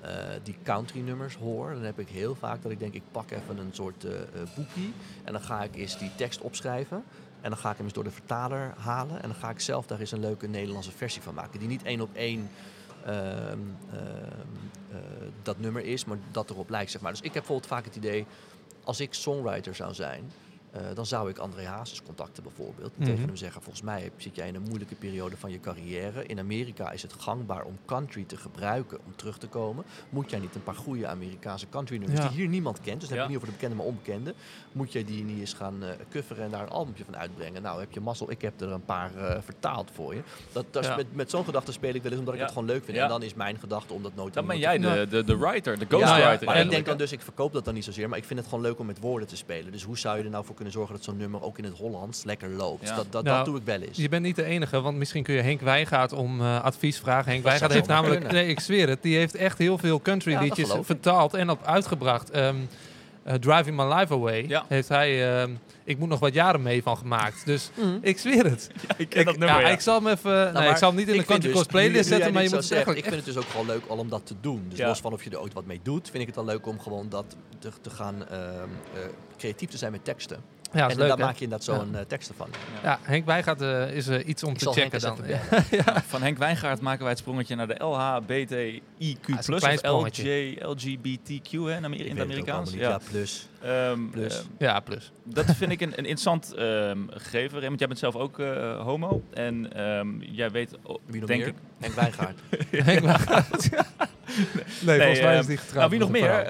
[0.01, 3.31] eh, die country nummers hoor, dan heb ik heel vaak dat ik denk, ik pak
[3.31, 7.03] even een soort eh, eh, boekie en dan ga ik eens die tekst opschrijven.
[7.41, 9.21] En dan ga ik hem eens door de vertaler halen.
[9.21, 11.59] En dan ga ik zelf daar eens een leuke Nederlandse versie van maken.
[11.59, 12.49] Die niet één op één
[13.05, 13.59] ehm, ehm,
[14.91, 14.97] eh,
[15.41, 16.91] dat nummer is, maar dat erop lijkt.
[16.91, 17.11] Zeg maar.
[17.11, 18.25] Dus ik heb bijvoorbeeld vaak het idee,
[18.83, 20.31] als ik songwriter zou zijn,
[20.71, 22.87] eh, dan zou ik André Hazes contacten bijvoorbeeld.
[22.93, 23.09] En Mhm.
[23.09, 26.25] tegen hem zeggen, volgens mij heb- zit jij in een moeilijke periode van je carrière.
[26.25, 29.85] In Amerika is het gangbaar om country te gebruiken om terug te komen.
[30.09, 32.27] Moet jij niet een paar goede Amerikaanse country nummers Ja.
[32.27, 33.23] die hier niemand kent, dus dan heb Ja.
[33.23, 34.33] ik niet over de bekende maar onbekende.
[34.71, 37.61] Moet jij die niet eens gaan coveren en daar een albumpje van uitbrengen?
[37.61, 40.21] Nou, heb je mazzel, ik heb er een paar eh, vertaald voor je.
[40.51, 40.95] Dat, dat Ja.
[40.95, 42.97] met, met zo'n gedachte speel ik wel eens omdat ik het gewoon leuk vind.
[42.97, 45.37] En dan is mijn gedachte om dat nooit Dan ben jij te- de, de, de
[45.37, 46.45] writer, de ghostwriter.
[46.45, 48.47] maar ik denk dan dus, ik verkoop dat dan niet zozeer, maar ik vind het
[48.47, 49.71] gewoon leuk om met woorden te spelen.
[49.71, 51.77] Dus hoe zou je er nou voor kunnen zorgen dat zo'n nummer ook in het
[51.77, 52.87] Hollands lekker loopt?
[52.87, 52.95] Ja.
[52.95, 53.97] Dat, dat, Nou, dat doe ik wel eens.
[53.97, 57.31] Je bent niet de enige, want misschien kun je Henk Wijngaard om eh, advies vragen.
[57.31, 58.41] Henk Dat Wijngaard zou heeft namelijk, kunnen.
[58.41, 62.29] nee, ik zweer het, die heeft echt heel veel country liedjes vertaald en op uitgebracht.
[62.29, 62.55] Ehm,
[63.23, 64.65] eh, Driving My Life Away Ja.
[64.67, 65.51] heeft hij, ehm,
[65.83, 67.45] ik moet nog wat jaren mee van gemaakt.
[67.45, 67.97] Dus Mhm.
[68.01, 68.69] ik zweer het.
[68.97, 69.73] Ik ken dat nummer, ja, ja.
[69.73, 72.09] ik zal hem even, nee, maar ik zal hem niet in de country dus, playlist
[72.09, 74.09] nu zetten, maar je moet echt Ik vind het dus ook gewoon leuk al om
[74.09, 74.65] dat te doen.
[74.69, 74.87] Dus Ja.
[74.87, 76.79] los van of je er ooit wat mee doet, vind ik het dan leuk om
[76.79, 78.41] gewoon dat te, te gaan ehm,
[78.93, 78.99] eh,
[79.37, 80.37] creatief te zijn met teksten.
[80.73, 81.23] Ja, en leuk, daar hè?
[81.23, 82.49] maak je inderdaad zo'n eh, teksten van.
[82.83, 85.17] Ja, Henk Wijngaard eh, is eh, iets om Ik te checken dan.
[86.07, 90.17] Van Henk Wijngaard maken wij het sprongetje naar de LHBTIQ+, klein of.
[90.17, 92.73] LJ, LGBTQ hè, in, Amer- in het Amerikaans.
[92.73, 92.99] Ja.
[93.11, 93.47] plus.
[93.61, 94.35] Ehm, Plus.
[94.37, 95.11] ehm, Ja, plus.
[95.23, 97.57] dat vind ik een, een interessant ehm, gegeven.
[97.59, 99.23] Raymond, jij bent zelf ook eh, homo.
[99.33, 101.49] En ehm, jij weet, oh, Wie nog denk meer?
[101.49, 101.55] ik...
[101.79, 102.39] Henk Wijngaard.
[102.69, 103.69] Henk Wijngaard.
[104.81, 105.75] nee, volgens mij is die getrouwd.
[105.77, 106.47] Nou, wie nog meer?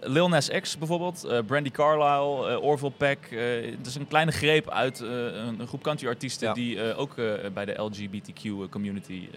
[0.00, 3.18] Lil Nas X bijvoorbeeld, eh, Brandy Carlisle, eh, Orville Peck.
[3.30, 6.54] eh, het is een kleine greep uit een, groep country-artiesten Ja.
[6.54, 7.14] die ook
[7.54, 9.28] bij de LGBTQ-community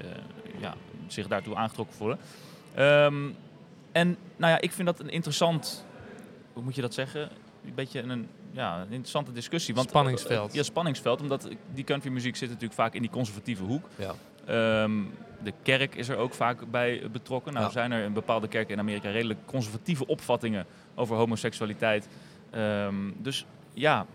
[0.60, 0.76] ja,
[1.08, 2.18] zich daartoe aangetrokken voelen.
[2.74, 3.30] Ehm,
[3.92, 5.86] en nou ja, ik vind dat een interessant,
[6.54, 7.30] hoe moet je dat zeggen?
[7.66, 9.76] Een beetje een, ja, een interessante discussie.
[9.76, 10.54] Want, Spanningsveld.
[10.54, 13.86] ja, spanningsveld, omdat die countrymuziek zit natuurlijk vaak in die conservatieve hoek.
[13.96, 14.14] Ja.
[14.46, 15.02] Ehm,
[15.44, 17.54] de kerk is er ook vaak bij betrokken.
[17.54, 17.72] Nou Ja.
[17.72, 22.08] zijn er in bepaalde kerken in Amerika redelijk conservatieve opvattingen over homoseksualiteit.
[22.50, 24.06] Ehm, dus ja,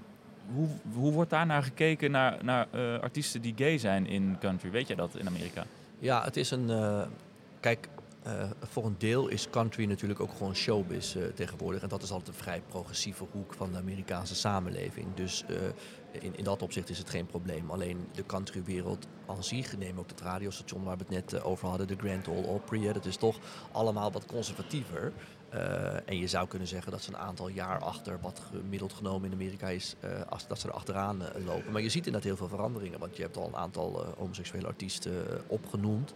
[0.54, 4.70] hoe, hoe wordt daar naar gekeken naar, naar eh, artiesten die gay zijn in country?
[4.70, 5.64] Weet jij dat in Amerika?
[5.98, 6.70] Ja, het is een.
[6.70, 7.02] eh,
[7.60, 7.88] kijk,
[8.60, 11.82] voor een deel is country natuurlijk ook gewoon showbiz eh, tegenwoordig.
[11.82, 15.06] En dat is altijd een vrij progressieve hoek van de Amerikaanse samenleving.
[15.14, 15.56] Dus eh,
[16.22, 17.70] in, in dat opzicht is het geen probleem.
[17.70, 21.68] Alleen de countrywereld aan zich, neem ook het radiostation waar we het net eh, over
[21.68, 22.92] hadden, de Grand Ole Opry.
[22.92, 23.38] dat is toch
[23.72, 25.12] allemaal wat conservatiever.
[25.48, 29.28] Eh, en je zou kunnen zeggen dat ze een aantal jaar achter wat gemiddeld genomen
[29.28, 31.72] in Amerika is, eh, als, dat ze er achteraan eh, lopen.
[31.72, 34.66] Maar je ziet inderdaad heel veel veranderingen, want je hebt al een aantal eh, homoseksuele
[34.66, 36.12] artiesten eh, opgenoemd.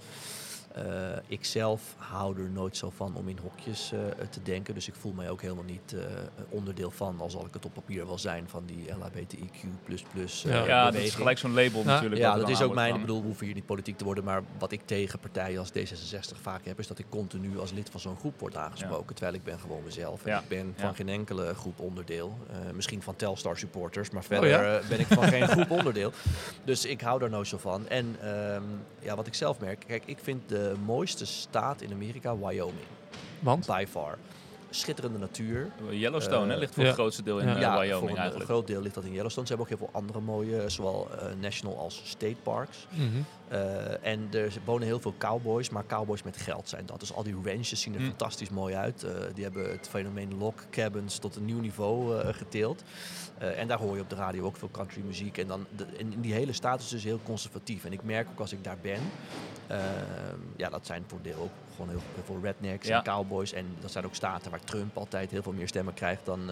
[0.75, 0.85] Eh,
[1.27, 4.75] ik zelf hou er nooit zo van om in hokjes eh, te denken.
[4.75, 6.01] Dus ik voel mij ook helemaal niet eh,
[6.49, 9.69] onderdeel van, al zal ik het op papier wel zijn, van die LHBTIQ++
[10.43, 10.67] Ja.
[10.67, 12.21] Ja, dat is gelijk zo'n label natuurlijk.
[12.21, 12.95] Ja, dat is ook mijn.
[12.95, 14.25] Ik bedoel, we hoeven hier niet politiek te worden.
[14.25, 17.91] Maar wat ik tegen partijen als D66 vaak heb, is dat ik continu als lid
[17.91, 19.15] van zo'n groep word aangesproken.
[19.15, 20.25] Terwijl ik ben gewoon mezelf.
[20.25, 22.39] En Ja, ik ben van geen enkele groep onderdeel.
[22.75, 24.79] Misschien van Telstar supporters, maar verder ja?
[24.79, 26.13] eh, ben ik van geen groep onderdeel.
[26.65, 27.89] Dus ik hou daar nooit zo van.
[27.89, 28.63] En ehm,
[28.99, 32.87] ja, wat ik zelf merk, kijk, ik vind de mooiste staat in Amerika Wyoming.
[33.41, 33.67] Want?
[33.67, 34.19] By far.
[34.71, 35.71] Schitterende natuur.
[35.91, 36.89] Yellowstone hè, Eh, ligt voor ja.
[36.89, 37.55] het grootste deel in Ja.
[37.55, 38.51] eh, Ja, voor Wyoming een eigenlijk.
[38.51, 39.47] groot deel ligt dat in Yellowstone.
[39.47, 42.87] Ze hebben ook heel veel andere mooie, zowel eh, national als state parks.
[42.91, 43.07] Mhm.
[43.53, 47.01] Eh, en er wonen heel veel cowboys, maar cowboys met geld zijn dat.
[47.01, 48.07] Dus al die ranches zien er Hm.
[48.07, 49.03] fantastisch mooi uit.
[49.03, 52.83] Eh, die hebben het fenomeen log cabins tot een nieuw niveau eh, getild.
[53.39, 55.39] Eh, en daar hoor je op de radio ook veel country muziek.
[55.39, 55.87] En dan de,
[56.21, 57.85] die hele staat is dus heel conservatief.
[57.85, 59.01] En ik merk ook als ik daar ben,
[59.67, 59.81] ehm,
[60.57, 62.97] ja, dat zijn voor deel ook gewoon heel, heel veel rednecks Ja.
[62.99, 63.53] en cowboys.
[63.53, 66.47] En dat zijn ook staten waar Trump altijd heel veel meer stemmen krijgt dan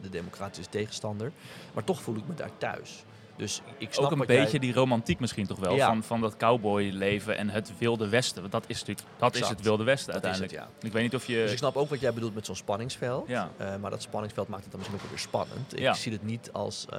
[0.00, 1.32] de democratische tegenstander.
[1.74, 3.04] Maar toch voel ik me daar thuis.
[3.40, 5.86] Dus ik snap Ook een jij- beetje die romantiek misschien toch wel, Ja.
[5.86, 8.40] van, van dat cowboyleven en het wilde westen.
[8.40, 10.72] Want dat is natuurlijk dat is het wilde westen Dat is het, uiteindelijk.
[10.82, 10.86] ja.
[10.88, 11.34] Ik weet niet of je...
[11.34, 13.28] Dus ik snap ook wat jij bedoelt met zo'n spanningsveld.
[13.28, 13.50] Ja.
[13.56, 15.72] Eh, maar dat spanningsveld maakt het dan misschien ook weer spannend.
[15.72, 15.94] Ik Ja.
[15.94, 16.98] zie het niet als eh,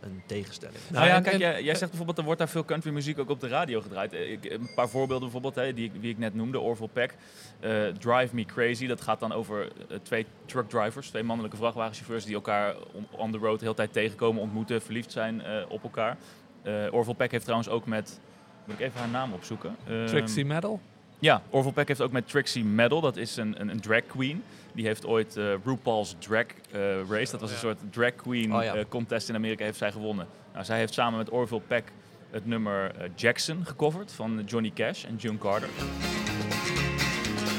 [0.00, 0.78] een tegenstelling.
[0.90, 3.18] Nou ja, en- kijk, en- jij, jij zegt bijvoorbeeld, er wordt daar veel country muziek
[3.18, 4.12] ook op de radio gedraaid.
[4.12, 7.14] Eh, ik- een paar voorbeelden bijvoorbeeld, hè, die, ik- die ik net noemde, Orville Peck.
[7.60, 9.68] eh, Drive Me Crazy, dat gaat dan over
[10.02, 14.42] twee truckdrivers, twee mannelijke vrachtwagenchauffeurs die elkaar on, on the road de hele tijd tegenkomen,
[14.42, 16.16] ontmoeten, verliefd zijn eh, op elkaar.
[16.62, 18.20] Eh Orville Peck heeft trouwens ook met,
[18.64, 19.76] moet ik even haar naam opzoeken?
[19.88, 20.80] Ehm, Trixie Metal?
[21.18, 24.42] Ja, Orville Peck heeft ook met Trixie Medal, dat is een, een, een drag queen.
[24.72, 28.62] Die heeft ooit eh, RuPaul's Drag eh, Race, dat was een soort drag queen Oh
[28.62, 28.74] ja.
[28.74, 30.26] eh, contest in Amerika, heeft zij gewonnen.
[30.52, 31.92] Nou, zij heeft samen met Orville Peck
[32.30, 35.68] het nummer Jackson gecoverd van Johnny Cash en June Carter.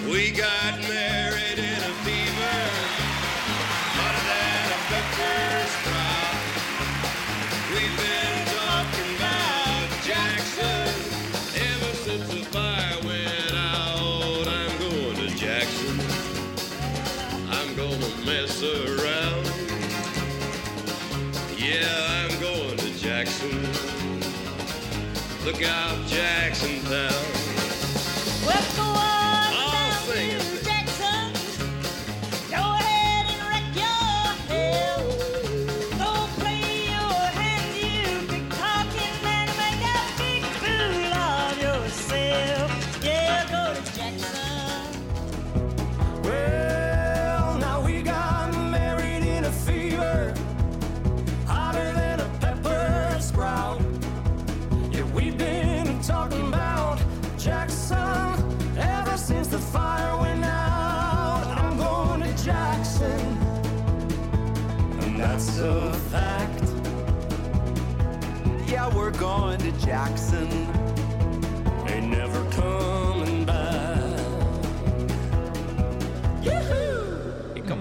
[0.05, 2.20] We got married in a
[25.51, 26.79] Look out, Jackson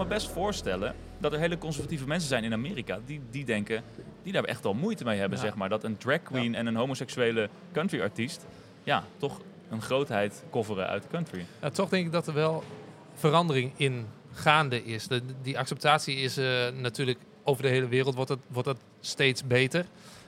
[0.00, 3.82] me best voorstellen dat er hele conservatieve mensen zijn in Amerika die, die denken,
[4.22, 5.44] die daar echt wel moeite mee hebben, Ja.
[5.44, 5.68] zeg maar.
[5.68, 8.46] Dat een drag queen en een homoseksuele country artiest,
[8.82, 11.44] ja, toch een grootheid coveren uit de country.
[11.62, 12.64] Ja, toch denk ik dat er wel
[13.14, 15.06] verandering in gaande is.
[15.08, 19.46] De, die acceptatie is eh, natuurlijk over de hele wereld wordt dat, wordt dat steeds
[19.46, 19.84] beter.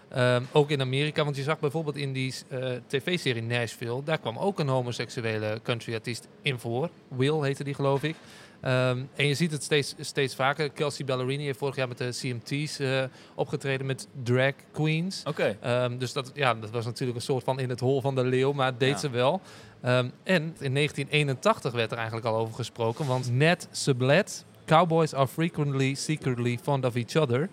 [0.08, 4.38] Ehm, ook in Amerika, want je zag bijvoorbeeld in die eh, tv-serie Nashville, daar kwam
[4.38, 6.90] ook een homoseksuele countryartiest in voor.
[7.08, 8.16] Will heette die, geloof ik.
[8.62, 10.70] Ehm, en je ziet het steeds, steeds vaker.
[10.70, 13.03] Kelsey Ballerini heeft vorig jaar met de CMT's eh,
[13.35, 15.22] opgetreden met drag queens.
[15.27, 18.14] Oké, Ehm, dus dat, ja, dat was natuurlijk een soort van in het hol van
[18.14, 18.98] de leeuw, maar deed Ja.
[18.98, 19.40] ze wel.
[19.81, 24.33] Ehm, en in 1981 werd er eigenlijk al over gesproken, want Ned Sublette,
[24.66, 27.48] Cowboys are frequently secretly fond of each other,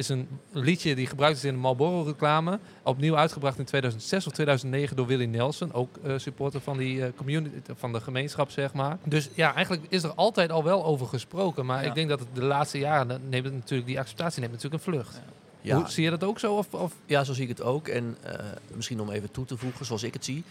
[0.00, 2.58] is een liedje die gebruikt is in de Marlboro-reclame.
[2.82, 7.12] Opnieuw uitgebracht in 2006 of 2009 door Willie Nelson, ook eh, supporter van, die, eh,
[7.16, 8.98] community, van de gemeenschap, zeg maar.
[9.04, 11.88] Dus ja, eigenlijk is er altijd al wel over gesproken, maar Ja.
[11.88, 14.92] ik denk dat het de laatste jaren neemt het natuurlijk, die acceptatie neemt natuurlijk een
[14.92, 15.20] vlucht.
[15.60, 16.54] Ja, Hoe, zie je dat ook zo?
[16.54, 17.88] Of, of ja, zo zie ik het ook.
[17.88, 18.34] En eh,
[18.74, 20.44] misschien om even toe te voegen, zoals ik het zie.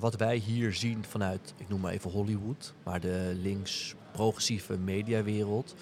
[0.00, 5.74] Wat wij hier zien vanuit, ik noem maar even Hollywood, maar de links-progressieve mediawereld,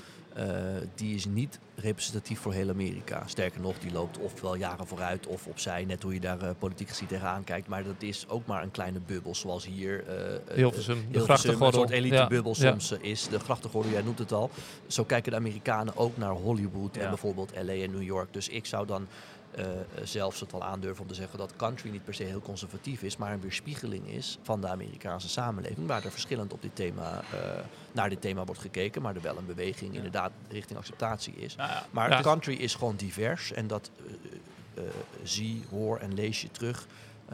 [0.95, 3.23] die is niet representatief voor heel Amerika.
[3.27, 6.89] Sterker nog, die loopt ofwel jaren vooruit of opzij, net hoe je daar eh, politiek
[6.89, 7.69] gezien tegenaan kijkt.
[7.69, 11.67] Maar dat is ook maar een kleine bubbel, zoals hier eh, Hilversum, de Hilversum, grachtengordel.
[11.83, 13.29] een soort elitebubbel Ja, soms is.
[13.29, 14.51] De grachtengordel, jij noemt het al.
[14.87, 17.03] Zo kijken de Amerikanen ook naar Hollywood Ja.
[17.03, 18.33] en bijvoorbeeld LA en New York.
[18.33, 19.07] Dus ik zou dan
[19.57, 19.67] eh,
[20.03, 23.17] zelfs het wel aandurven om te zeggen dat country niet per se heel conservatief is,
[23.17, 27.39] maar een weerspiegeling is van de Amerikaanse samenleving, waar er verschillend op dit thema, eh,
[27.93, 31.57] naar dit thema wordt gekeken, maar er wel een beweging inderdaad richting acceptatie is.
[31.57, 32.21] Nou ja, Maar Ja.
[32.21, 33.91] country is gewoon divers en dat
[35.23, 36.87] zie, hoor en lees je terug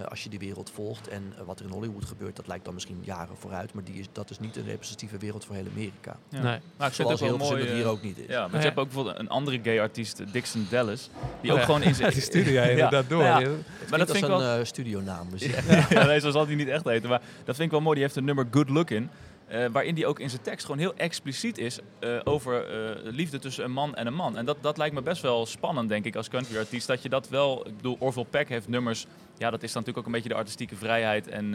[0.08, 1.08] als je de wereld volgt.
[1.08, 3.94] En eh, wat er in Hollywood gebeurt, dat lijkt dan misschien jaren vooruit, maar die
[3.94, 6.16] is, dat is niet een representatieve wereld voor heel Amerika.
[6.28, 6.42] Ja.
[6.42, 6.58] Nee.
[6.76, 7.66] Maar ik vind het Zoals ook wel Hilversum mooi.
[7.68, 8.26] het hier eh, ook niet is.
[8.26, 8.58] Ja, maar Ja.
[8.58, 11.64] je hebt ook bijvoorbeeld een andere gay artiest, Dixon Dallas, die Oh ook ja.
[11.64, 12.12] gewoon in zijn...
[12.12, 13.22] Die jij inderdaad door.
[13.22, 13.56] nou ja, Ja.
[13.90, 14.42] maar dat vind is ik wel...
[14.42, 15.30] een eh, studionaam.
[15.30, 15.42] Dus
[15.90, 17.08] ja, nee, zo zal hij niet echt heten.
[17.08, 17.94] Maar dat vind ik wel mooi.
[17.94, 19.08] Die heeft een nummer Good Looking.
[19.50, 23.38] Eh, waarin die ook in zijn tekst gewoon heel expliciet is eh, over eh, liefde
[23.38, 24.36] tussen een man en een man.
[24.36, 26.86] En dat, dat lijkt me best wel spannend, denk ik, als country artiest.
[26.86, 27.66] Dat je dat wel...
[27.66, 29.06] Ik bedoel, Orville Peck heeft nummers...
[29.38, 31.50] Ja, dat is dan natuurlijk ook een beetje de artistieke vrijheid en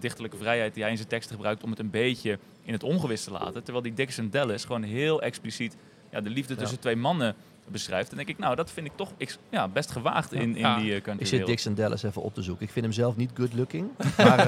[0.00, 3.24] dichterlijke vrijheid die hij in zijn teksten gebruikt om het een beetje in het ongewis
[3.24, 3.62] te laten.
[3.62, 5.76] Terwijl die Dixon Dallas gewoon heel expliciet
[6.10, 7.34] ja, de liefde tussen twee mannen
[7.68, 8.10] beschrijft.
[8.10, 9.12] En denk ik, nou, dat vind ik toch
[9.50, 10.78] ja, best gewaagd in, in Ja.
[10.78, 11.46] die eh, country ik zit.
[11.46, 12.66] Dixon Dallas even op te zoeken.
[12.66, 14.38] Ik vind hem zelf niet good looking, maar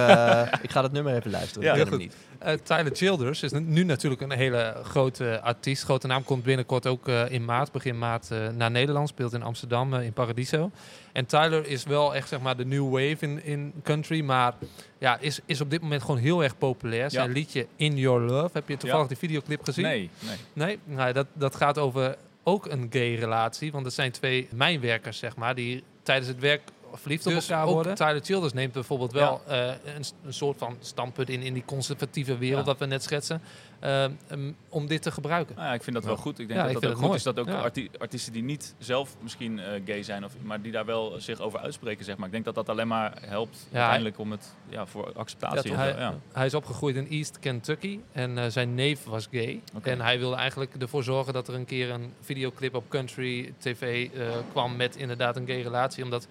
[0.51, 1.63] eh, ik ga dat nummer even luisteren.
[1.63, 2.17] Ja, ik ken heel hem niet.
[2.39, 5.83] Eh, Tyler Childers is nu natuurlijk een hele grote artiest.
[5.85, 9.09] Grote naam komt binnenkort ook eh, in maart, begin maart, eh, naar Nederland.
[9.09, 10.71] Speelt in Amsterdam, in Paradiso.
[11.13, 14.21] En Tyler is wel echt zeg maar de new wave in, in country.
[14.21, 14.55] Maar
[14.99, 17.11] ja, is, is op dit moment gewoon heel erg populair.
[17.11, 17.33] Zijn Ja.
[17.35, 18.51] liedje In Your Love.
[18.53, 19.09] Heb je toevallig Ja.
[19.09, 19.85] die videoclip gezien?
[19.85, 20.37] Nee, nee.
[20.53, 22.17] Nee, nou, dat, dat gaat over
[22.49, 23.73] ook een gay relatie.
[23.73, 26.63] Want het zijn twee mijnwerkers, zeg maar, die tijdens het werk
[26.93, 27.95] verliefd op Dus elkaar ook worden.
[27.95, 32.39] Tyler Childers neemt bijvoorbeeld wel eh, een, een soort van standpunt in, in die conservatieve
[32.39, 32.65] wereld, Ja.
[32.73, 33.41] dat we net schetsen,
[33.81, 35.55] eh, um, om dit te gebruiken.
[35.57, 36.39] Nou ja, ik vind dat wel goed.
[36.39, 37.19] Ik denk Ja, dat ik dat ook het goed mooi.
[37.19, 37.61] is dat ook Ja.
[37.61, 41.41] arti- artiesten die niet zelf misschien eh, gay zijn, of, maar die daar wel zich
[41.41, 42.27] over uitspreken, zeg maar.
[42.27, 45.75] Ik denk dat dat alleen maar helpt Ja, uiteindelijk om het ja, voor acceptatie.
[45.75, 49.61] Hij, zo, hij is opgegroeid in East Kentucky en eh, zijn neef was gay.
[49.83, 54.09] En hij wilde eigenlijk ervoor zorgen dat er een keer een videoclip op country tv
[54.15, 56.05] eh, kwam met inderdaad een gay relatie.
[56.05, 56.27] Omdat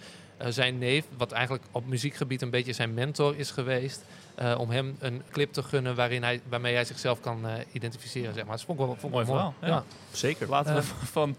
[0.48, 4.02] zijn neef, wat eigenlijk op muziekgebied een beetje zijn mentor is geweest,
[4.36, 8.34] eh, om hem een clip te gunnen waarin hij, waarmee hij zichzelf kan eh, identificeren.
[8.34, 8.56] Zeg maar.
[8.56, 9.84] Dat vond ik wel, vond ik Mooi verhaal, ja.
[10.12, 10.50] Zeker.
[10.50, 10.86] Laten we Eh,
[11.18, 11.36] van,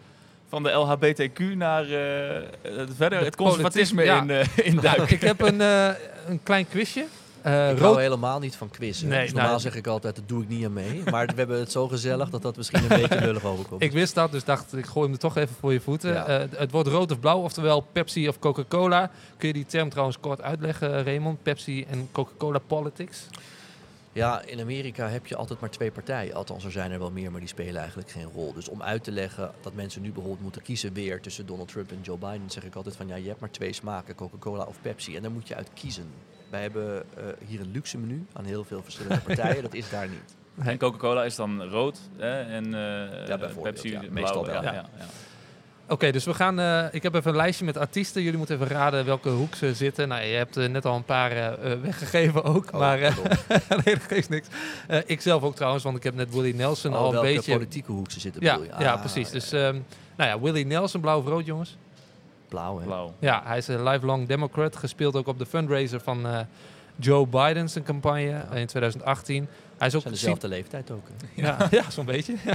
[0.48, 4.20] van de LHBTQ naar eh, het verder De het conservatisme ja.
[4.20, 5.10] in, eh in duiken.
[5.10, 5.90] ik heb een, eh,
[6.26, 7.06] een klein quizje.
[7.42, 9.08] Eh, Ik rood, hou helemaal niet van quizzen.
[9.08, 11.02] Nee, dus normaal nou- zeg ik altijd, dat doe ik niet aan mee.
[11.10, 13.82] Maar we hebben het zo gezellig dat dat misschien een beetje lullig overkomt.
[13.82, 16.12] Ik wist dat, dus dacht ik gooi hem er toch even voor je voeten.
[16.12, 16.26] Ja.
[16.26, 19.10] Eh, het wordt rood of blauw, oftewel Pepsi of Coca-Cola.
[19.36, 21.42] Kun je die term trouwens kort uitleggen, Raymond?
[21.42, 23.26] Pepsi en Coca-Cola politics?
[24.12, 26.34] Ja, in Amerika heb je altijd maar twee partijen.
[26.34, 28.52] Althans, er zijn er wel meer, maar die spelen eigenlijk geen rol.
[28.52, 31.90] Dus om uit te leggen dat mensen nu bijvoorbeeld moeten kiezen weer tussen Donald Trump
[31.90, 34.76] en Joe Biden, zeg ik altijd van ja, je hebt maar twee smaken, Coca-Cola of
[34.82, 35.16] Pepsi.
[35.16, 36.10] En daar moet je uit kiezen.
[36.50, 39.62] Wij hebben eh, hier een luxe menu aan heel veel verschillende partijen.
[39.68, 40.34] dat is daar niet.
[40.66, 43.98] En Coca-Cola is dan rood hè, en eh, Pepsi ja.
[43.98, 44.12] blauw.
[44.12, 44.54] Meestal wel.
[44.54, 44.72] Ja, Ja.
[44.72, 45.04] ja, ja.
[45.90, 46.58] Oké, dus we gaan.
[46.58, 48.22] eh, ik heb even een lijstje met artiesten.
[48.22, 50.08] Jullie moeten even raden welke hoek ze zitten.
[50.08, 52.66] Nou, je hebt net al een paar weggegeven ook.
[52.72, 53.16] Oh, maar eh,
[53.84, 54.48] nee, dat geeft niks.
[54.88, 57.26] Eh, ik zelf ook trouwens, want ik heb net Willie Nelson Oh, al een welke
[57.34, 57.52] beetje.
[57.52, 58.82] politieke hoek ze zitten Ja, bedoel je?
[58.84, 59.26] ja, Ah, precies.
[59.26, 59.78] ja, Dus, ehm,
[60.16, 61.76] nou ja, Willie Nelson, blauw of rood, jongens.
[62.48, 62.84] Blauw, hè?
[62.84, 63.14] Blauw.
[63.18, 64.76] Ja, hij is een lifelong Democrat.
[64.76, 66.38] Gespeeld ook op de fundraiser van eh,
[66.96, 69.48] Joe Biden's campagne in 2018.
[69.78, 71.06] Hij is ook zijn dezelfde leeftijd ook.
[71.08, 71.42] hè?
[71.42, 72.34] Ja, ja zo'n beetje.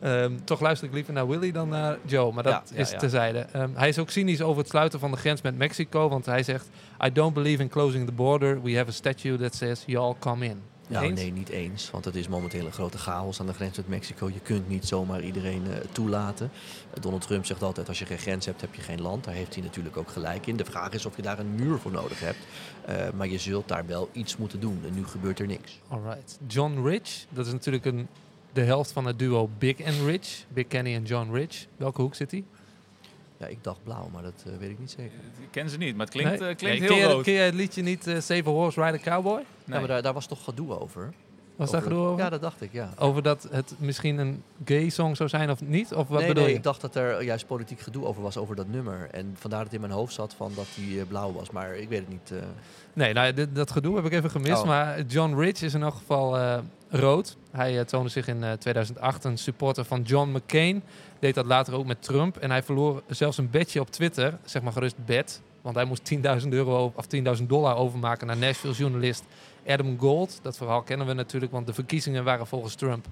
[0.00, 2.90] Ehm, toch luister ik liever naar Willy dan naar Joe, maar dat Ja, ja, is
[2.90, 2.98] ja.
[2.98, 3.38] terzijde.
[3.38, 6.42] Ehm, hij is ook cynisch over het sluiten van de grens met Mexico, want hij
[6.42, 6.68] zegt:
[7.06, 8.62] I don't believe in closing the border.
[8.62, 10.62] We have a statue that says you all come in.
[10.88, 11.20] Ja, Eens?
[11.20, 11.90] nee, niet eens.
[11.90, 14.28] Want het is momenteel een grote chaos aan de grens met Mexico.
[14.28, 16.50] Je kunt niet zomaar iedereen eh, toelaten.
[16.94, 19.24] Eh, Donald Trump zegt altijd, als je geen grens hebt, heb je geen land.
[19.24, 20.56] Daar heeft hij natuurlijk ook gelijk in.
[20.56, 22.38] De vraag is of je daar een muur voor nodig hebt.
[22.84, 24.80] Eh, maar je zult daar wel iets moeten doen.
[24.86, 25.80] En nu gebeurt er niks.
[25.88, 26.38] Alright.
[26.46, 28.08] John Rich, dat is natuurlijk een,
[28.52, 30.44] de helft van het duo Big and Rich.
[30.48, 31.66] Big Kenny en John Rich.
[31.76, 32.44] Welke hoek zit hij?
[33.38, 35.18] Ja, ik dacht blauw, maar dat eh, weet ik niet zeker.
[35.40, 36.48] Ik ken ze niet, maar het klinkt, Nee?
[36.48, 37.24] eh, klinkt Nee, ken heel je- rood.
[37.24, 39.34] Ken jij het liedje niet eh, Save a Horse, Ride a Cowboy?
[39.36, 39.44] Nee.
[39.64, 41.12] Ja, maar daar, daar was toch gedoe over?
[41.56, 42.18] Was daar gedoe over?
[42.24, 42.90] Ja, dat dacht ik, ja.
[42.98, 45.94] Over dat het misschien een gay song zou zijn of niet?
[45.94, 46.58] Of wat nee, bedoel nee, je?
[46.58, 49.08] ik dacht dat er juist politiek gedoe over was over dat nummer.
[49.10, 51.50] En vandaar dat het in mijn hoofd zat van dat hij eh, blauw was.
[51.50, 52.30] Maar ik weet het niet.
[52.30, 52.38] eh.
[52.92, 54.60] Nee, nou, dit- dat gedoe heb ik even gemist.
[54.60, 54.66] Oh.
[54.66, 56.58] Maar John Rich is in elk geval eh,
[56.88, 57.36] rood.
[57.50, 60.82] Hij eh, toonde zich in eh, 2008 een supporter van John McCain.
[61.18, 62.36] Deed dat later ook met Trump.
[62.36, 64.38] En hij verloor zelfs een bedje op Twitter.
[64.44, 65.42] Zeg maar gerust bed.
[65.62, 67.06] Want hij moest 10.000 euro of
[67.38, 69.24] 10.000 dollar overmaken naar Nashville-journalist
[69.66, 70.38] Adam Gold.
[70.42, 73.06] Dat verhaal kennen we natuurlijk, want de verkiezingen waren volgens Trump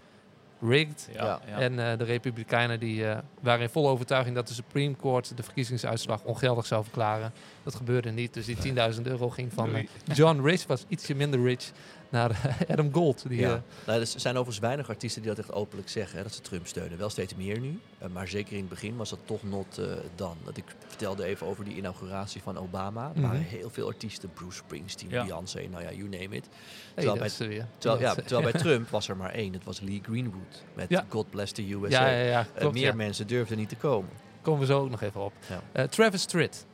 [0.61, 1.09] rigged.
[1.13, 1.41] Ja.
[1.59, 5.43] En eh, de Republikeinen die, eh, waren in volle overtuiging dat de Supreme Court de
[5.43, 7.33] verkiezingsuitslag ongeldig zou verklaren.
[7.63, 8.35] Dat gebeurde niet.
[8.35, 11.71] Dus die 10.000 euro ging van eh, John Rich, was ietsje minder rich,
[12.09, 13.29] naar eh, Adam Gold.
[13.29, 13.55] Die, Ja.
[13.55, 16.41] eh, Nou, er zijn overigens weinig artiesten die dat echt openlijk zeggen, hè, dat ze
[16.41, 16.99] Trump steunen.
[16.99, 19.87] Wel steeds meer nu, eh, maar zeker in het begin was dat toch not eh
[20.15, 20.37] dan.
[20.45, 23.13] Dat ik vertelde even over die inauguratie van Obama.
[23.15, 23.49] Er waren Mhm.
[23.49, 25.25] heel veel artiesten, Bruce Springsteen, Ja.
[25.25, 26.49] Beyoncé, nou ja, you name it.
[26.95, 27.67] Terwijl bij- er.
[27.79, 31.05] Terwijl, ja, terwijl bij Trump was er maar één, het was Lee Greenwood met Ja.
[31.09, 32.07] God Bless the USA.
[32.07, 32.75] ja, ja, ja, klopt.
[32.75, 32.95] meer ja.
[32.95, 34.11] mensen durfden niet te komen.
[34.43, 35.33] Komen we zo ook nog even op.
[35.49, 35.61] Ja.
[35.73, 36.67] Eh, Travis Tritt.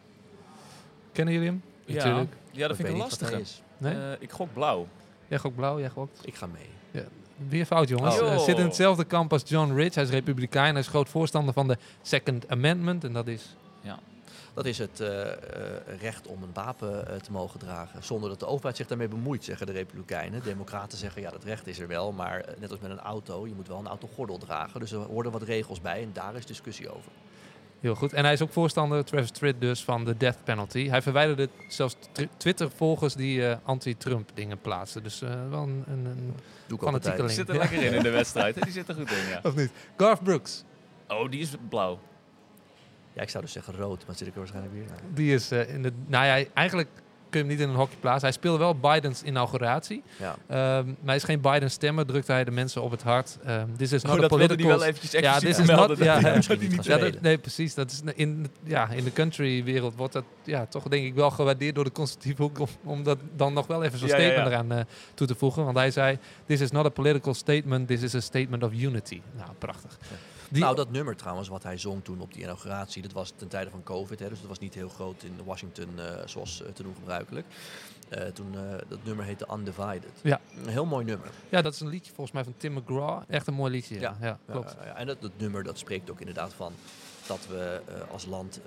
[1.13, 1.63] Kennen jullie hem?
[1.85, 1.95] Ja.
[1.95, 2.33] Natuurlijk.
[2.51, 2.95] ja, dat vind ik
[3.41, 3.63] is.
[3.79, 3.95] Nee?
[3.95, 4.87] Eh, ik gok blauw.
[5.33, 6.21] Jij gokt blauw, jij gokt.
[6.25, 7.05] Ik ga mee.
[7.49, 8.21] Weer fout, jongens.
[8.21, 8.29] Oh.
[8.29, 9.95] Hij zit in hetzelfde kamp als John Rich.
[9.95, 10.73] Hij is republikein.
[10.73, 13.05] Hij is groot voorstander van de Second Amendment.
[13.05, 13.57] En dat is...
[14.55, 15.37] Dat is het eh, eh,
[16.01, 18.05] recht om een wapen eh, te mogen dragen.
[18.05, 20.43] Zonder dat de overheid zich daarmee bemoeit, zeggen de Republikeinen.
[20.43, 22.13] Democraten zeggen ja, dat recht is er wel.
[22.13, 24.81] Maar eh, net als met een auto, je moet wel een autogordel dragen.
[24.81, 27.13] Dus er worden wat regels bij en daar is discussie over.
[27.83, 28.13] Heel goed.
[28.13, 30.89] En hij is ook voorstander, Travis Tritt dus, van de death penalty.
[30.89, 35.03] Hij verwijderde zelfs tw- Twitter-volgers die eh, anti-Trump dingen plaatsten.
[35.03, 36.35] Dus eh, wel een, een, een
[36.67, 37.27] Doe ik fanatiekeling.
[37.27, 38.63] Die zit er lekker in in de wedstrijd.
[38.63, 39.41] Die zit er goed in, ja.
[39.43, 39.71] Of niet?
[39.97, 40.65] Garth Brooks.
[41.09, 41.99] Oh, die is blauw.
[43.13, 45.15] Ja, ik zou dus zeggen rood, maar zit ik er waarschijnlijk weer aan.
[45.15, 45.93] Die is eh, in de...
[46.07, 46.89] Nou ja, eigenlijk
[47.33, 48.23] kun je hem niet in een hokje plaatsen.
[48.23, 50.03] Hij speelde wel Bidens inauguratie.
[50.19, 50.37] Ja.
[50.49, 53.39] Ehm, maar hij is geen Biden-stemmer, drukte hij de mensen op het hart.
[53.45, 54.79] Ehm This is not Oh, a dat wilde die political...
[54.79, 55.99] wel eventjes Ja, dit is not-
[56.85, 57.75] ja, dat, nee, precies.
[57.75, 61.75] Dat is in, ja, in de country-wereld wordt dat ja, toch denk ik wel gewaardeerd
[61.75, 64.85] door de conservatieve hoek om, om dat dan nog wel even zo'n statement eraan eh,
[65.15, 65.65] toe te voegen.
[65.65, 69.21] Want hij zei, this is not a political statement, this is a statement of unity.
[69.37, 69.99] Nou, prachtig.
[70.53, 73.49] Die, Nou, dat nummer trouwens, wat hij zong toen op die inauguratie, dat was ten
[73.49, 74.19] tijde van COVID.
[74.19, 77.47] Hè, dus dat was niet heel groot in Washington, eh, zoals eh, te doen gebruikelijk.
[78.09, 78.55] Eh, toen,
[78.89, 80.11] dat nummer heette Undivided.
[80.23, 80.41] Ja.
[80.65, 81.31] Een heel mooi nummer.
[81.49, 83.23] ja, dat is een liedje volgens mij van Tim McGraw.
[83.29, 84.01] Echt een mooi liedje.
[84.01, 84.77] Ja, ja, klopt.
[84.85, 86.73] Ja, en dat, dat nummer dat spreekt ook inderdaad van
[87.27, 87.81] dat we
[88.11, 88.61] als land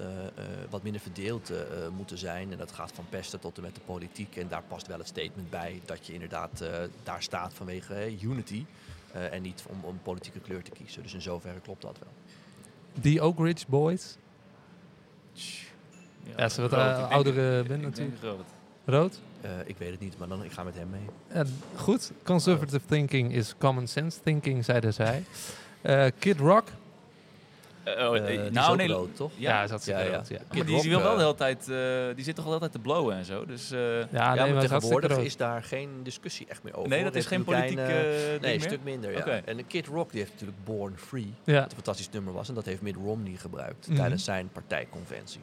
[0.70, 1.52] wat minder verdeeld
[1.96, 2.52] moeten zijn.
[2.52, 4.36] En dat gaat van pesten tot en met de politiek.
[4.36, 6.64] En daar past wel het statement bij dat je inderdaad
[7.04, 8.66] daar staat vanwege unity.
[9.16, 11.04] Eh, en niet om, om politieke kleur te kiezen.
[11.04, 12.10] Dus in zoverre klopt dat wel.
[12.94, 14.18] Die Oak Ridge Boys.
[16.38, 18.22] Ja, ze wat denk- oudere band natuurlijk.
[18.22, 18.46] rood.
[18.86, 19.20] Rood?
[19.42, 21.46] Eh, ik weet het niet, maar dan, ik ga met hem mee.
[21.76, 25.24] Goed, conservative thinking is common sense thinking, zeiden zij.
[25.82, 26.68] Eh, Kid Rock.
[27.86, 28.88] Eh, oh, Eh, eh, nou, nee.
[28.88, 29.32] rood, toch?
[29.38, 30.16] Ja, Ja, dat ja, ja, ja.
[30.16, 30.38] rood, ja.
[30.48, 32.80] maar Kid die, Rock, wil wel de hele tijd, eh, die zit toch altijd te
[32.80, 33.46] blowen en zo.
[33.46, 36.46] Dus, eh, Ja, Ja, nee, maar maar het is hartstikke tegenwoordig is daar geen discussie
[36.50, 36.90] echt meer over.
[36.90, 37.78] nee, dat is geen politiek
[38.42, 39.18] Nee, een stuk minder, ja.
[39.18, 39.42] Oké.
[39.46, 41.54] En Kid Rock die heeft natuurlijk Born Free, Ja.
[41.54, 42.50] wat een fantastisch nummer was.
[42.50, 43.98] En dat heeft Mitt Romney gebruikt Mhm.
[43.98, 45.42] tijdens zijn partijconventie.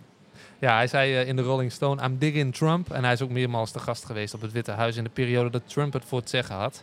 [0.58, 2.90] ja, hij zei in de Rolling Stone, I'm digging Trump.
[2.92, 5.50] En hij is ook meermaals te gast geweest op het Witte Huis in de periode
[5.50, 6.82] dat Trump het voor het zeggen had.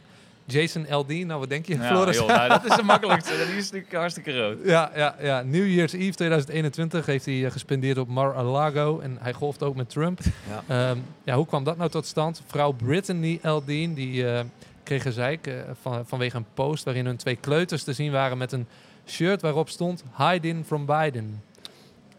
[0.52, 2.18] Jason L.D., nou wat denk je, Ja, Floris?
[2.18, 3.34] joh, nou, dat is de makkelijkste.
[3.48, 4.58] Die is natuurlijk hartstikke rood.
[4.64, 5.42] Ja, ja, ja.
[5.42, 9.00] New Year's Eve 2021 heeft hij eh, gespendeerd op Mar-a-Lago.
[9.00, 10.20] En hij golft ook met Trump.
[10.50, 10.90] Ja.
[10.90, 12.42] Ehm, ja, hoe kwam dat nou tot stand?
[12.48, 14.44] Vrouw Brittany Eldeen, die eh,
[14.84, 16.84] kreeg een zeik eh, van, vanwege een post...
[16.84, 18.68] waarin hun twee kleuters te zien waren met een
[19.08, 20.04] shirt waarop stond...
[20.18, 21.44] Hide in from Biden.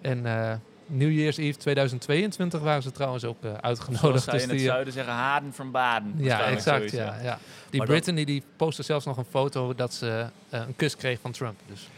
[0.01, 0.53] En eh
[0.91, 4.25] New Year's Eve 2022 waren ze trouwens ook eh, uitgenodigd.
[4.25, 6.15] zij in het die, eh, zuiden zeggen, Haden van Baden.
[6.17, 6.77] ja, exact.
[6.77, 7.39] zoiets, Ja, ja.
[7.71, 11.21] Die Maar Brittany die postte zelfs nog een foto dat ze eh, een kus kreeg
[11.21, 11.61] van Trump.
[11.67, 11.89] Dus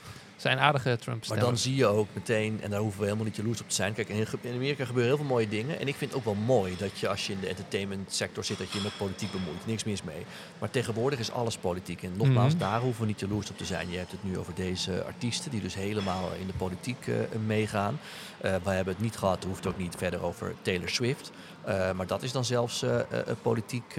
[0.43, 3.37] zijn aardige trump Maar dan zie je ook meteen, en daar hoeven we helemaal niet
[3.37, 3.93] jaloers op te zijn.
[3.95, 5.81] Kijk, in, in Amerika gebeuren heel veel mooie dingen.
[5.81, 8.45] En ik vind het ook wel mooi dat je als je in de entertainment sector
[8.45, 9.67] zit, dat je met politiek bemoeit.
[9.67, 10.27] Niks mis mee.
[10.59, 12.03] Maar tegenwoordig is alles politiek.
[12.03, 12.63] En nogmaals, Mhm.
[12.63, 13.91] daar hoeven we niet jaloers op te zijn.
[13.91, 17.15] Je hebt het nu over deze artiesten die dus helemaal in de politiek eh,
[17.47, 18.01] meegaan.
[18.41, 21.31] Eh wij hebben het niet gehad, hoeft ook niet verder over Taylor Swift.
[21.65, 23.07] Eh, maar dat is dan zelfs eh, eh,
[23.43, 23.95] politiek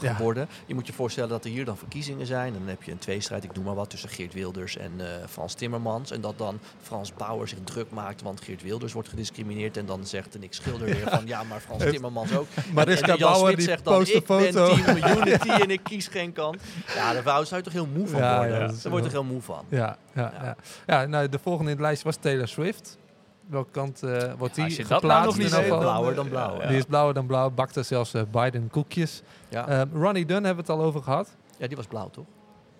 [0.00, 0.14] Ja.
[0.14, 0.48] geworden.
[0.66, 2.52] Je moet je voorstellen dat er hier dan verkiezingen zijn.
[2.52, 4.92] En dan heb je een tweestrijd, ik noem maar wat, tussen Geert Wilders en
[5.28, 6.10] Frans Timmermans.
[6.10, 9.76] En dat dan Frans Bauer zich druk maakt, want Geert Wilders wordt gediscrimineerd.
[9.76, 12.46] En dan zegt Nick Schilder weer van, ja, maar Frans Timmermans ook.
[12.74, 16.32] Mariska en Jan Bauer Smit zegt dan, ik ben team Unity en ik kies geen
[16.32, 16.60] kant.
[16.94, 18.58] Ja, daar zou je toch heel moe van worden.
[18.58, 19.64] daar word je toch heel moe van.
[19.68, 20.56] Ja, ja, Ja.
[20.86, 21.06] ja.
[21.06, 22.98] nou, de volgende in het lijstje was Taylor Swift.
[23.46, 25.26] Welke kant eh, wordt die Als je dat nou geplaatst?
[25.26, 26.60] nog niet in blauwer dan blauw.
[26.60, 26.66] Ja.
[26.68, 27.50] Die is blauwer dan blauw.
[27.50, 29.22] Bakte zelfs eh, Biden koekjes.
[29.48, 29.68] Ja.
[29.68, 31.36] Ehm, Ronnie Dunn hebben we het al over gehad.
[31.58, 32.24] ja, die was blauw, toch?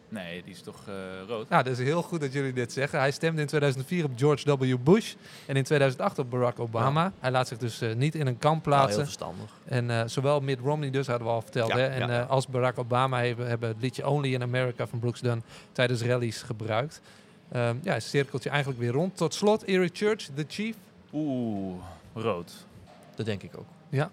[0.09, 0.95] Nee, die is toch eh,
[1.29, 1.49] rood?
[1.49, 2.99] Nou, dat is heel goed dat jullie dit zeggen.
[2.99, 4.77] Hij stemde in 2004 op George W.
[4.85, 5.15] Bush
[5.47, 7.13] en in 2008 op Barack Obama.
[7.19, 9.05] Hij laat zich dus eh, niet in een kamp Nou, heel plaatsen.
[9.05, 9.51] verstandig.
[9.65, 12.31] en eh, zowel Mitt Romney dus, hadden we al verteld, Ja, hè, en ja, eh,
[12.31, 15.43] als Barack Obama hebben, hebben het liedje Only in America van Brooks Dunn
[15.73, 17.01] tijdens rallies gebruikt.
[17.55, 19.17] Ehm ja, cirkeltje eigenlijk weer rond.
[19.17, 20.77] Tot slot, Eric Church, The Chief.
[21.13, 21.83] Oeh,
[22.15, 22.53] rood.
[23.15, 23.67] Dat denk ik ook.
[23.89, 24.11] Ja.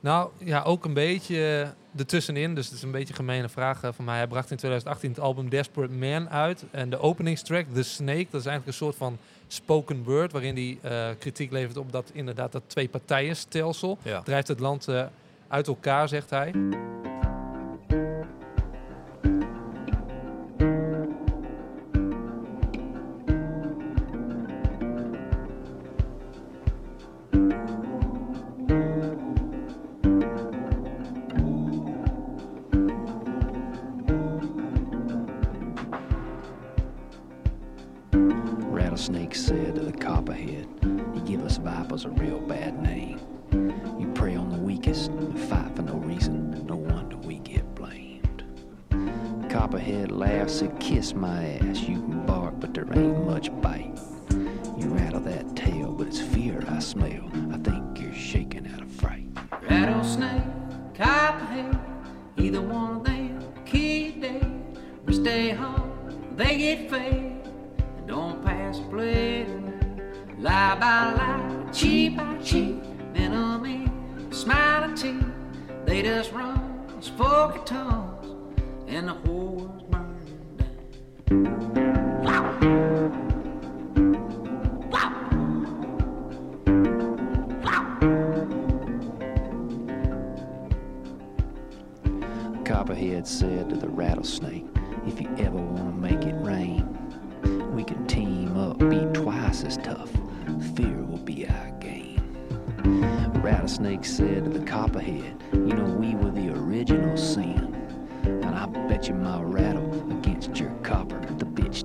[0.00, 2.54] Nou, ja, ook een beetje eh, ertussenin.
[2.54, 4.16] Dus het is een beetje een gemene vraag eh, van mij.
[4.16, 6.64] Hij bracht in 2018 het album Desperate Man uit.
[6.70, 10.32] En de openingstrack, The Snake, dat is eigenlijk een soort van spoken word...
[10.32, 13.98] waarin hij eh, kritiek levert op dat inderdaad dat twee partijen stelsel.
[14.02, 14.20] Ja.
[14.20, 14.88] Drijft het land
[15.48, 16.52] uit elkaar, zegt hij.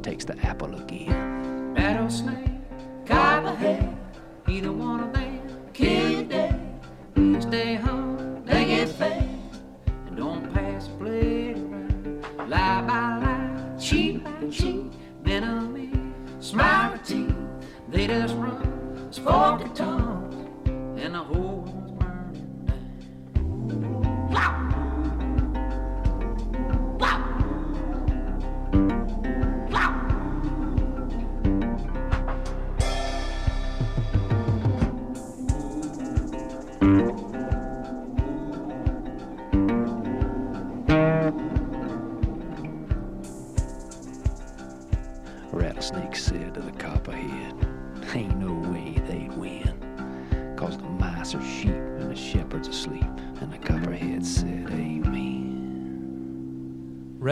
[0.04, 1.74] Takes the apple again.
[1.74, 3.98] Rattlesnake, copperhead,
[4.50, 5.40] either one of them
[5.74, 6.60] kill you dead.
[7.40, 9.30] Stay home, they get fed,
[10.08, 12.50] and don't pass blade around.
[12.50, 14.92] Lie by lie, cheat by cheat,
[15.26, 15.92] enemy,
[16.42, 17.34] smile teeth.
[17.88, 19.70] They just run, and the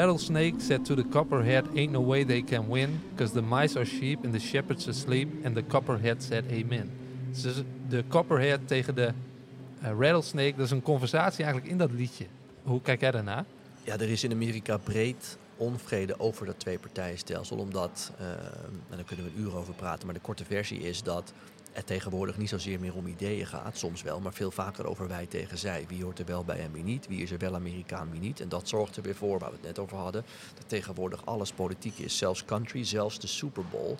[0.02, 3.86] Rattlesnake said to the copperhead, Ain't no way they can win, because the mice are
[3.86, 5.28] sheep and the shepherds asleep.
[5.45, 6.91] And the copperhead said, Amen.
[7.41, 9.14] Dus de copperhead tegen de
[9.82, 12.26] eh, rattlesnake, dat is een conversatie eigenlijk in dat liedje.
[12.64, 13.45] Hoe kijk jij daarna?
[13.84, 17.58] Ja, er is in Amerika breed onvrede over dat twee-partijenstelsel.
[17.58, 18.26] Omdat, eh,
[18.89, 21.34] en daar kunnen we een uur over praten, maar de korte versie is dat
[21.72, 23.78] het tegenwoordig niet zozeer meer om ideeën gaat.
[23.78, 25.86] Soms wel, maar veel vaker over wij tegen zij.
[25.88, 27.07] Wie hoort er wel bij en wie niet?
[27.07, 28.39] Wie is er wel Amerikaan, wie niet?
[28.39, 30.24] En dat zorgt er weer voor, waar we het net over hadden,
[30.55, 32.17] dat tegenwoordig alles politiek is.
[32.17, 33.95] Zelfs country, zelfs de Super Bowl.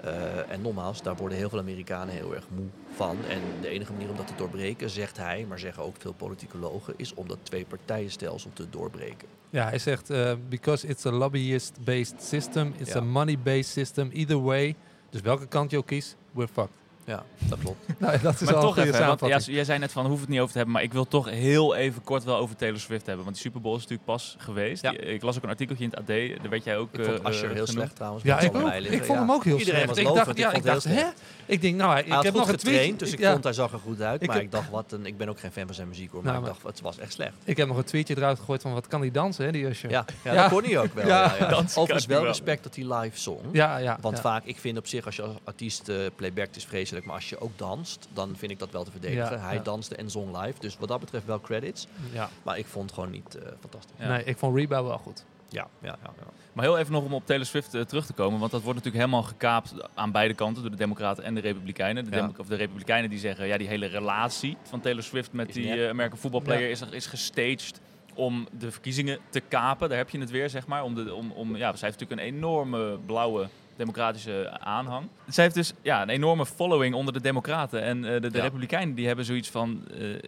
[0.00, 3.16] Eh, en nogmaals, daar worden heel veel Amerikanen heel erg moe van.
[3.28, 6.94] En de enige manier om dat te doorbreken, zegt hij, maar zeggen ook veel politicologen,
[6.96, 9.28] is om dat twee-partijenstelsel te doorbreken.
[9.50, 12.98] Ja, hij zegt, eh, because it's a lobbyist-based system, it's Ja.
[12.98, 14.76] a money-based system, either way.
[15.10, 16.74] Dus welke kant je ook kiest, we're fucked.
[17.06, 17.78] Ja, dat klopt.
[17.98, 20.28] nou, dat is Maar al toch even, want ja, jij zei net van, hoeven het
[20.30, 23.06] niet over te hebben, maar ik wil toch heel even kort wel over Taylor Swift
[23.06, 23.24] hebben.
[23.24, 24.82] Want die Super Bowl is natuurlijk pas geweest.
[24.82, 24.90] Ja.
[24.90, 26.06] Die- ik las ook een artikeltje in het AD,
[26.40, 27.68] daar werd jij ook Ik vond eh, Asher heel genoemd.
[27.68, 28.24] slecht trouwens.
[28.24, 28.72] Ja, ik ook.
[28.72, 29.88] Ik vond hem ook heel Iedereen slecht.
[29.88, 31.10] was Ik dacht, ja, vond ik het dacht, heel hè?
[31.46, 32.72] Ik denk, nou, ik, Hij had heb nog een tweet.
[32.74, 34.22] getraind, dus ik ja, vond hij zag er goed uit.
[34.22, 36.22] Ik maar ik dacht, wat een, ik ben ook geen fan van zijn muziek hoor.
[36.22, 37.32] Maar Nou, ik dacht, het was echt slecht.
[37.44, 39.90] Ik heb nog een tweetje eruit gegooid van wat kan die dansen, hè, die Usher.
[39.90, 41.30] Ja, dat kon hij ook wel.
[41.74, 43.40] Overigens wel respect dat hij live zong.
[43.52, 43.98] ja, ja.
[44.00, 46.64] Want vaak, ik vind op zich als je als artiest eh playbackt is
[47.04, 49.36] maar als je ook danst, dan vind ik dat wel te verdedigen.
[49.38, 49.62] Ja, hij ja.
[49.62, 51.86] danste en zong live, dus wat dat betreft wel credits.
[52.12, 52.28] Ja.
[52.42, 53.94] Maar ik vond het gewoon niet eh, fantastisch.
[53.98, 54.08] Ja.
[54.08, 55.24] Nee, ik vond Reba wel goed.
[55.48, 56.10] Ja, ja, ja.
[56.18, 56.24] ja.
[56.52, 58.78] Maar heel even nog om op Taylor Swift eh, terug te komen, want dat wordt
[58.78, 62.04] natuurlijk helemaal gekaapt aan beide kanten door de Democraten en de Republikeinen.
[62.04, 62.10] De.
[62.10, 65.54] Demo- of de Republikeinen die zeggen, ja, die hele relatie van Taylor Swift met Is
[65.54, 65.78] die nep.
[65.78, 66.68] eh, American Football Player Ja.
[66.68, 67.80] is, is gestaged
[68.14, 69.88] om de verkiezingen te kapen.
[69.88, 70.82] Daar heb je het weer, zeg maar.
[70.84, 75.08] Om de, om, om, ja, zij heeft natuurlijk een enorme blauwe democratische aanhang.
[75.28, 77.82] Zij heeft dus ja, een enorme following onder de Democraten.
[77.82, 78.42] En eh, de, de Ja.
[78.42, 80.18] Republikeinen die hebben zoiets van, eh,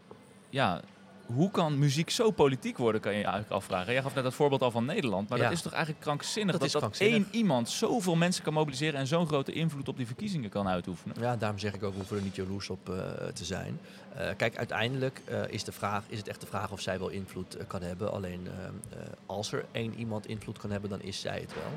[0.50, 0.80] ja,
[1.26, 3.92] hoe kan muziek zo politiek worden, kan je je eigenlijk afvragen.
[3.92, 5.44] Jij gaf net het voorbeeld al van Nederland, maar Ja.
[5.44, 7.16] dat is toch eigenlijk krankzinnig Dat dat, dat, krankzinnig.
[7.16, 11.16] één iemand zoveel mensen kan mobiliseren en zo'n grote invloed op die verkiezingen kan uitoefenen.
[11.20, 12.94] Ja, daarom zeg ik ook, we hoeven er niet jaloers op eh,
[13.34, 13.78] te zijn.
[14.36, 17.82] Kijk, uiteindelijk is, de vraag, is het echt de vraag of zij wel invloed kan
[17.82, 18.12] hebben.
[18.12, 18.48] Alleen
[19.26, 21.72] als er één iemand invloed kan hebben, dan is zij het wel.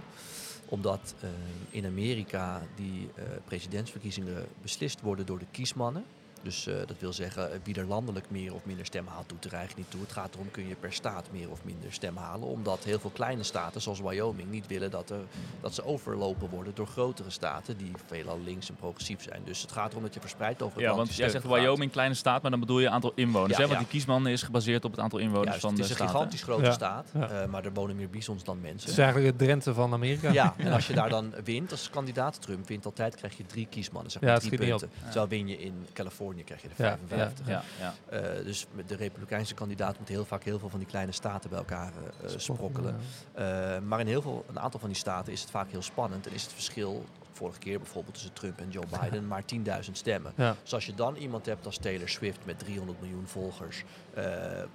[0.72, 1.30] Omdat eh,
[1.69, 6.05] in Amerika die eh, presidentsverkiezingen beslist worden door de kiesmannen.
[6.44, 9.46] Dus eh, dat wil zeggen, eh, wie er landelijk meer of minder stemmen haalt, doet
[9.46, 10.02] er eigenlijk niet toe.
[10.02, 12.48] Het gaat erom, kun je per staat meer of minder stemmen halen.
[12.48, 15.20] Omdat heel veel kleine staten, zoals Wyoming, niet willen dat, er,
[15.62, 19.42] dat ze overlopen worden door grotere staten die veelal links en progressief zijn.
[19.46, 21.46] Dus het gaat erom dat je verspreid over het Ja, land want je jij zegt
[21.46, 21.54] gaat.
[21.54, 23.52] Wyoming, kleine staat, maar dan bedoel je aantal inwoners.
[23.52, 23.68] Ja, hè?
[23.68, 23.78] Want ja.
[23.80, 26.08] die kiesman is gebaseerd op het aantal inwoners Juist, van het de is een staat.
[26.08, 26.14] hè?
[26.14, 26.72] gigantisch grote Ja.
[26.72, 27.30] staat, Ja.
[27.30, 28.89] eh, maar er wonen meer bisons dan Het mensen.
[28.89, 30.32] is eigenlijk het Drenthe van Amerika.
[30.32, 33.68] Ja, en als je daar dan wint als kandidaat, Trump wint altijd, krijg je drie
[33.70, 34.89] kiesmannen, zeg Ja, maar het drie punten.
[35.04, 37.47] Terwijl win je in Californië, krijg je Ja, 55.
[37.47, 37.93] Ja, ja.
[38.09, 41.49] Eh, dus met de republikeinse kandidaat moet heel vaak heel veel van die kleine staten
[41.49, 41.91] bij elkaar
[42.23, 42.95] eh, sprokkelen.
[43.36, 43.75] Ja.
[43.75, 46.27] Eh, maar in heel veel, een aantal van die staten is het vaak heel spannend.
[46.27, 47.05] En is het verschil,
[47.42, 49.44] vorige keer bijvoorbeeld tussen Trump en Joe Biden, maar
[49.86, 50.34] 10.000 stemmen.
[50.36, 50.56] Ja.
[50.64, 53.84] Dus als je dan iemand hebt als Taylor Swift met 300 miljoen volgers,
[54.14, 54.24] eh,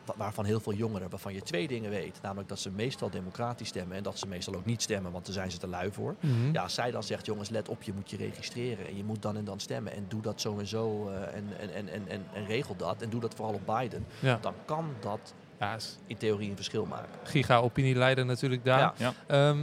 [0.05, 2.19] wa- waarvan heel veel jongeren, waarvan je twee dingen weet.
[2.23, 5.35] Namelijk dat ze meestal democratisch stemmen en dat ze meestal ook niet stemmen, want daar
[5.35, 6.15] zijn ze te lui voor.
[6.21, 6.53] Mhm.
[6.53, 9.23] Ja, als zij dan zegt, jongens, let op, je moet je registreren en je moet
[9.23, 12.09] dan en dan stemmen en doe dat zo en zo eh, en, en, en, en,
[12.09, 14.07] en, en regel dat en doe dat vooral op Biden.
[14.21, 14.39] Ja.
[14.41, 17.09] Dan kan dat Ja, is in theorie een verschil maken.
[17.23, 18.79] giga-opinieleider natuurlijk daar.
[18.97, 19.13] Ja.
[19.29, 19.55] Ja.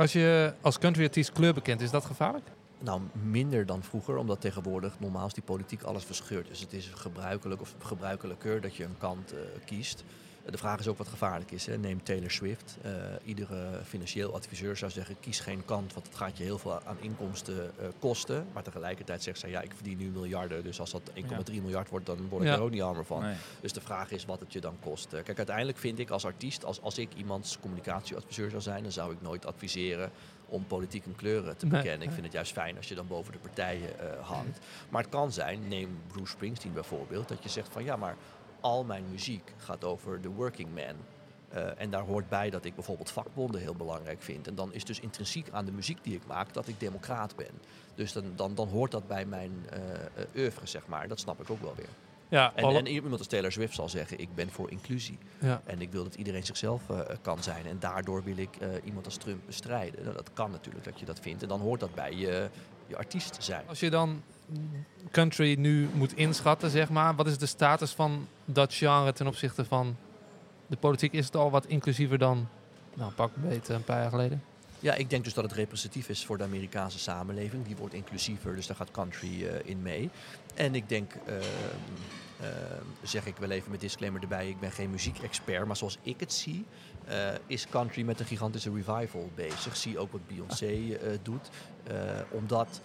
[0.00, 2.46] Als je als country-artiest kleur bekent, is dat gevaarlijk?
[2.78, 6.48] Nou, minder dan vroeger, omdat tegenwoordig normaal is die politiek alles verscheurd.
[6.48, 10.04] Dus het is gebruikelijk of gebruikelijker dat je een kant eh, kiest.
[10.50, 11.66] De vraag is ook wat gevaarlijk is.
[11.66, 11.78] Hè.
[11.78, 12.76] Neem Taylor Swift.
[12.82, 12.92] Eh,
[13.24, 16.96] iedere financieel adviseur zou zeggen, kies geen kant, want het gaat je heel veel aan
[17.00, 18.46] inkomsten eh, kosten.
[18.52, 22.06] Maar tegelijkertijd zegt zij, ja, ik verdien nu miljarden, dus als dat 1,3 miljard wordt,
[22.06, 22.54] dan word ik Ja.
[22.54, 23.22] er ook niet armer van.
[23.22, 23.34] Nee.
[23.60, 25.12] Dus de vraag is wat het je dan kost.
[25.12, 28.92] Eh, Kijk, uiteindelijk vind ik als artiest, als, als ik iemands communicatieadviseur zou zijn, dan
[28.92, 30.10] zou ik nooit adviseren
[30.46, 32.06] om politiek een kleuren te Nee, bekennen.
[32.06, 34.58] Ik vind het juist fijn als je dan boven de partijen hangt.
[34.88, 38.16] Maar het kan zijn, neem Bruce Springsteen bijvoorbeeld, dat je zegt van ja, maar
[38.60, 40.96] al mijn muziek gaat over de working man.
[41.48, 44.46] Eh, en daar hoort bij dat ik bijvoorbeeld vakbonden heel belangrijk vind.
[44.46, 47.50] En dan is dus intrinsiek aan de muziek die ik maak dat ik democraat ben.
[47.94, 49.80] Dus dan, dan, dan hoort dat bij mijn eh,
[50.36, 51.08] oeuvre, zeg maar.
[51.08, 51.88] Dat snap ik ook wel weer.
[52.28, 55.18] Ja, En, alle- en iemand als Taylor Swift zal zeggen, ik ben voor inclusie.
[55.38, 55.62] ja.
[55.64, 56.82] En ik wil dat iedereen zichzelf
[57.22, 57.66] kan zijn.
[57.66, 60.02] En daardoor wil ik iemand als Trump bestrijden.
[60.02, 61.42] Nou, dat kan natuurlijk dat je dat vindt.
[61.42, 62.48] En dan hoort dat bij je,
[62.86, 63.64] je artiest zijn.
[63.68, 64.22] Als je dan
[65.10, 69.64] country nu moet inschatten, zeg maar, wat is de status van dat genre ten opzichte
[69.64, 69.96] van
[70.66, 71.12] de politiek?
[71.12, 72.48] Is het al wat inclusiever dan,
[72.94, 74.42] nou pak beetje een paar jaar geleden?
[74.80, 77.66] Ja, ik denk dus dat het representatief is voor de Amerikaanse samenleving.
[77.66, 80.10] Die wordt inclusiever, dus daar gaat country eh, in mee.
[80.54, 81.40] En ik denk, ehm,
[82.40, 86.20] ehm, zeg ik wel even met disclaimer erbij, ik ben geen muziekexpert, maar zoals ik
[86.20, 86.64] het zie,
[87.04, 89.76] eh, is country met een gigantische revival bezig.
[89.76, 91.50] Zie ook wat Beyoncé eh, doet,
[92.30, 92.80] omdat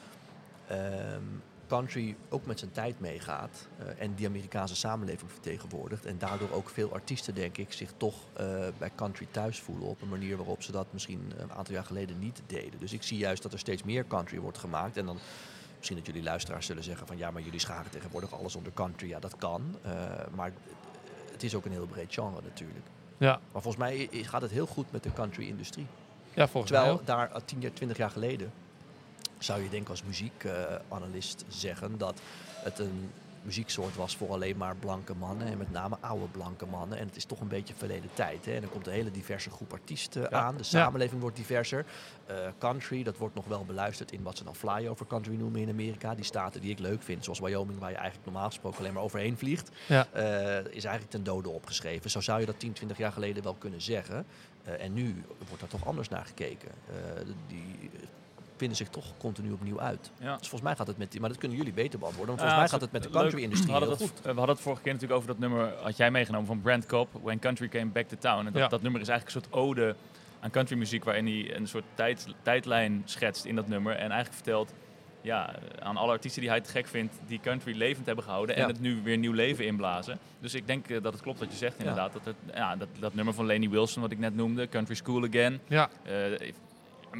[0.68, 1.24] ehm,
[1.68, 6.05] country ook met zijn tijd meegaat eh, en die Amerikaanse samenleving vertegenwoordigt.
[6.05, 8.45] En daardoor ook veel artiesten, denk ik, zich toch eh,
[8.78, 12.20] bij country thuis voelen op een manier waarop ze dat misschien een aantal jaar geleden
[12.20, 12.80] niet deden.
[12.80, 14.97] Dus ik zie juist dat er steeds meer country wordt gemaakt.
[14.97, 15.18] En dan
[15.78, 19.07] misschien dat jullie luisteraars zullen zeggen van ja, maar jullie scharen tegenwoordig alles onder country.
[19.09, 19.61] Ja, dat kan.
[19.82, 19.91] eh,
[20.36, 20.51] maar
[21.32, 22.86] het is ook een heel breed genre natuurlijk.
[23.18, 25.86] Ja, Maar volgens mij gaat het heel goed met de country-industrie.
[26.34, 27.05] ja volgens mij Terwijl ook.
[27.07, 28.51] daar eh, 10 jaar, 20 jaar geleden
[29.46, 32.20] zou je denken als muziekanalist zeggen dat
[32.64, 33.10] het een
[33.41, 36.98] muzieksoort was voor alleen maar blanke mannen en met name oude blanke mannen.
[36.98, 38.46] En het is toch een beetje verleden tijd.
[38.46, 38.54] Hè?
[38.56, 40.58] En er komt een hele diverse groep artiesten aan.
[40.58, 41.86] De samenleving wordt diverser.
[42.26, 45.70] Eh, country, dat wordt nog wel beluisterd in wat ze dan flyover country noemen in
[45.70, 46.16] Amerika.
[46.16, 49.04] Die staten die ik leuk vind, zoals Wyoming, waar je eigenlijk normaal gesproken alleen maar
[49.04, 50.08] overheen vliegt, Ja.
[50.12, 52.10] eh, is eigenlijk ten dode opgeschreven.
[52.10, 54.26] Zo zou je dat 10, 20 jaar geleden wel kunnen zeggen.
[54.64, 56.72] Eh, en nu wordt daar toch anders naar gekeken.
[57.48, 57.89] Die
[58.58, 60.12] vinden zich toch continu opnieuw uit.
[60.20, 60.26] Ja.
[60.38, 62.36] Dus volgens mij gaat het met die, maar dat kunnen jullie beter beantwoorden.
[62.36, 64.18] Want Ja, volgens mij het gaat het met de country-industrie We heel hadden goed.
[64.18, 66.86] het, we hadden het vorige keer natuurlijk over dat nummer, had jij meegenomen van Brand
[66.86, 68.45] Cobb, When Country Came Back to Town.
[68.45, 68.68] En dat, Ja.
[68.68, 69.95] dat nummer is eigenlijk een soort ode
[70.39, 73.91] aan countrymuziek, waarin hij een soort tijd, tijdlijn schetst in dat nummer.
[73.93, 74.74] En eigenlijk vertelt
[75.22, 78.62] ja, aan alle artiesten die hij te gek vindt, die country levend hebben gehouden en
[78.62, 78.68] Ja.
[78.68, 80.20] het nu weer nieuw leven inblazen.
[80.39, 82.14] Dus ik denk eh, dat het klopt wat je zegt inderdaad.
[82.14, 85.24] Dat, het, ja, dat, dat nummer van Lenny Wilson, wat ik net noemde, Country School
[85.24, 85.60] Again.
[85.68, 86.14] Ja, Eh,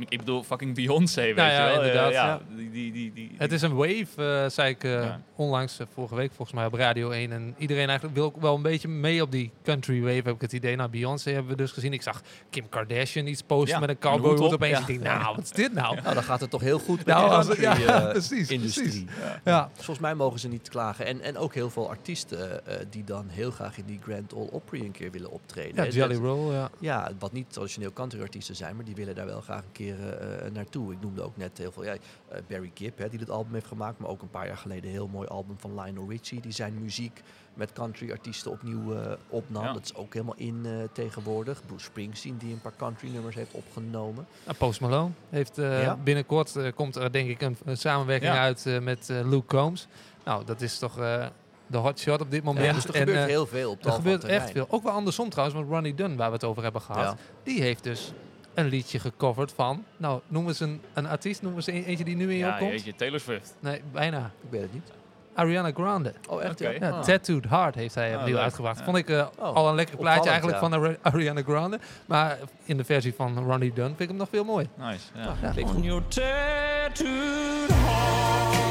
[0.10, 1.76] ik bedoel, fucking Beyoncé, weet Nou je ja, wel.
[1.76, 2.40] Inderdaad, ja, ja.
[2.56, 5.22] Die, die, die, die, Het is een wave, eh, zei ik eh, Ja.
[5.36, 7.32] onlangs, eh, vorige week volgens mij op Radio 1.
[7.32, 10.42] En iedereen eigenlijk wil ook wel een beetje mee op die country wave, heb ik
[10.42, 10.76] het idee.
[10.76, 11.94] Nou, Beyoncé hebben we dus gezien.
[11.94, 14.72] Ik zag Kim Kardashian iets posten Ja, met een een hoed op, opeens.
[14.72, 14.80] ja.
[14.80, 16.02] Ik denk, nou, wat is dit nou?
[16.02, 18.88] Nou, dan gaat het toch heel goed met Nou, de als- country ja, precies, industrie.
[19.06, 19.06] precies.
[19.44, 19.70] Ja.
[19.74, 21.06] Volgens mij mogen ze niet klagen.
[21.06, 24.52] En, en ook heel veel artiesten eh, die dan heel graag in die Grand Ole
[24.52, 25.86] Opry een keer willen optreden.
[25.86, 26.70] Ja, Jelly Roll, ja.
[26.80, 30.52] Ja, wat niet traditioneel countryartiesten zijn, maar die willen daar wel graag een keer eh,
[30.52, 30.92] naartoe.
[30.94, 31.84] Ik noemde ook net heel veel.
[31.86, 31.94] Ja,
[32.28, 34.84] eh, Barry Gibb, hè, die dit album heeft gemaakt, maar ook een paar jaar geleden
[34.84, 37.22] een heel mooi album van Lionel Richie, die zijn muziek
[37.54, 39.64] met countryartiesten opnieuw eh, opnam.
[39.64, 39.74] Ja.
[39.74, 41.62] Dat is ook helemaal in eh, tegenwoordig.
[41.66, 44.28] Bruce Springsteen, die een paar country nummers heeft opgenomen.
[44.46, 45.96] Nou, Post Malone heeft eh, Ja.
[46.04, 48.40] binnenkort eh, komt er denk ik een, een samenwerking Ja.
[48.42, 49.88] uit eh, met eh, Luke Combs.
[50.24, 51.26] Nou, dat is toch eh,
[51.68, 52.66] de hot shot op dit moment.
[52.66, 54.66] Ja, dus er En, gebeurt eh, heel veel op Er gebeurt echt veel.
[54.70, 57.04] Ook wel andersom trouwens, met Ronnie Dunn, waar we het over hebben gehad.
[57.04, 57.16] Ja.
[57.44, 58.14] Die heeft dus
[58.56, 59.84] een liedje gecoverd van...
[59.98, 62.52] Nou, noem eens een, een artiest, noem eens een, eentje die nu in je ja,
[62.54, 62.72] opkomt.
[62.72, 63.56] jeetje, Taylor Swift.
[63.60, 64.32] Nee, bijna.
[64.44, 64.92] Ik weet het niet.
[65.34, 66.14] Ariana Grande.
[66.30, 66.60] Oh, echt?
[66.60, 66.70] Ja?
[66.70, 67.02] Ja, Ah.
[67.02, 68.44] Tattooed Heart heeft hij Ah, opnieuw leuk.
[68.44, 68.78] uitgebracht.
[68.80, 68.84] Ja.
[68.86, 70.70] Vond ik eh, Oh, al een lekker plaatje eigenlijk ja.
[70.70, 71.80] van Ari- Ariana Grande.
[72.06, 74.70] Maar in de versie van Ronnie Dunn vind ik hem nog veel mooi.
[74.76, 75.00] Nice.
[75.16, 75.36] Ja.
[75.42, 75.84] Ja, on goed.
[75.84, 78.64] your tattooed heart.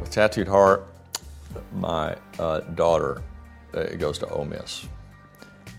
[0.00, 0.82] With Tattooed Heart,
[1.72, 3.22] my uh, daughter
[3.74, 4.86] uh, goes to Ole Miss,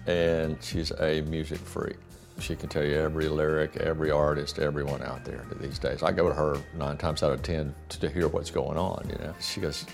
[0.08, 1.98] and she's a music freak.
[2.40, 6.02] She can tell you every lyric, every artist, everyone out there these days.
[6.02, 9.08] I go to her nine times out of ten to, hear what's going on.
[9.10, 9.86] You know, she goes,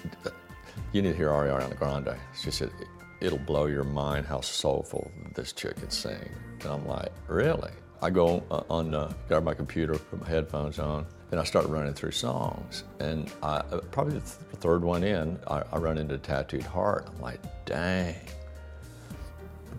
[0.93, 2.71] "You need to hear Ariana Grande." She said,
[3.19, 6.29] "It'll blow your mind how soulful this chick can sing."
[6.61, 11.05] And I'm like, "Really?" I go on, uh, got my computer, put my headphones on,
[11.31, 12.83] and I start running through songs.
[12.99, 17.09] And I, uh, probably the th- third one in, I, I run into Tattooed Heart.
[17.13, 18.15] I'm like, dang.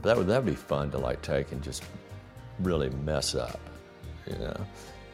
[0.03, 1.85] That would that would be fun to like take and just
[2.61, 3.61] really mess up,
[4.27, 4.67] you know,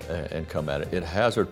[0.09, 0.93] and, and come at it.
[0.93, 1.47] It has a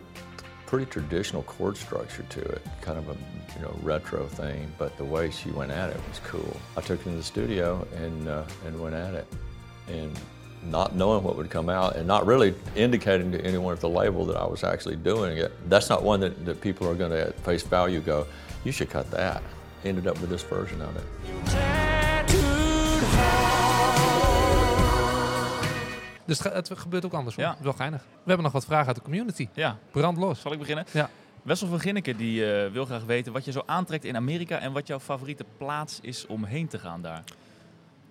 [0.67, 3.17] pretty traditional chord structure to it, kind of a
[3.55, 6.57] you know retro thing, but the way she went at it was cool.
[6.77, 9.27] I took it in the studio and uh, and went at it,
[9.89, 10.19] and
[10.65, 14.25] not knowing what would come out and not really indicating to anyone at the label
[14.27, 15.53] that I was actually doing it.
[15.69, 18.27] That's not one that, that people are going to at face value go,
[18.65, 19.43] you should cut that.
[19.85, 21.82] Ended up with this version of it.
[26.25, 27.43] Dus het, gebeurt ook andersom.
[27.43, 27.49] Ja.
[27.49, 28.01] Dat is wel geinig.
[28.01, 29.49] We hebben nog wat vragen uit de community.
[29.53, 29.79] ja.
[29.91, 30.41] Brand los.
[30.41, 30.85] Zal ik beginnen?
[30.91, 31.11] Ja.
[31.43, 34.73] Wessel van Ginneke die eh, wil graag weten wat je zo aantrekt in Amerika en
[34.73, 37.23] wat jouw favoriete plaats is om heen te gaan daar.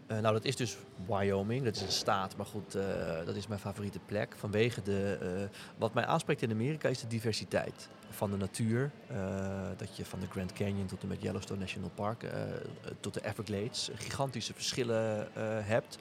[0.08, 1.64] Eh, nou, dat is dus Wyoming.
[1.64, 2.84] Dat is een staat, maar goed, eh,
[3.26, 4.34] dat is mijn favoriete plek.
[4.38, 5.18] Vanwege de...
[5.22, 8.92] eh, wat mij aanspreekt in Amerika is de diversiteit van de natuur.
[9.08, 9.16] Eh,
[9.78, 12.26] dat je van de Grand Canyon tot en met Yellowstone National Park...
[13.00, 15.98] tot de Everglades gigantische verschillen eh, hebt.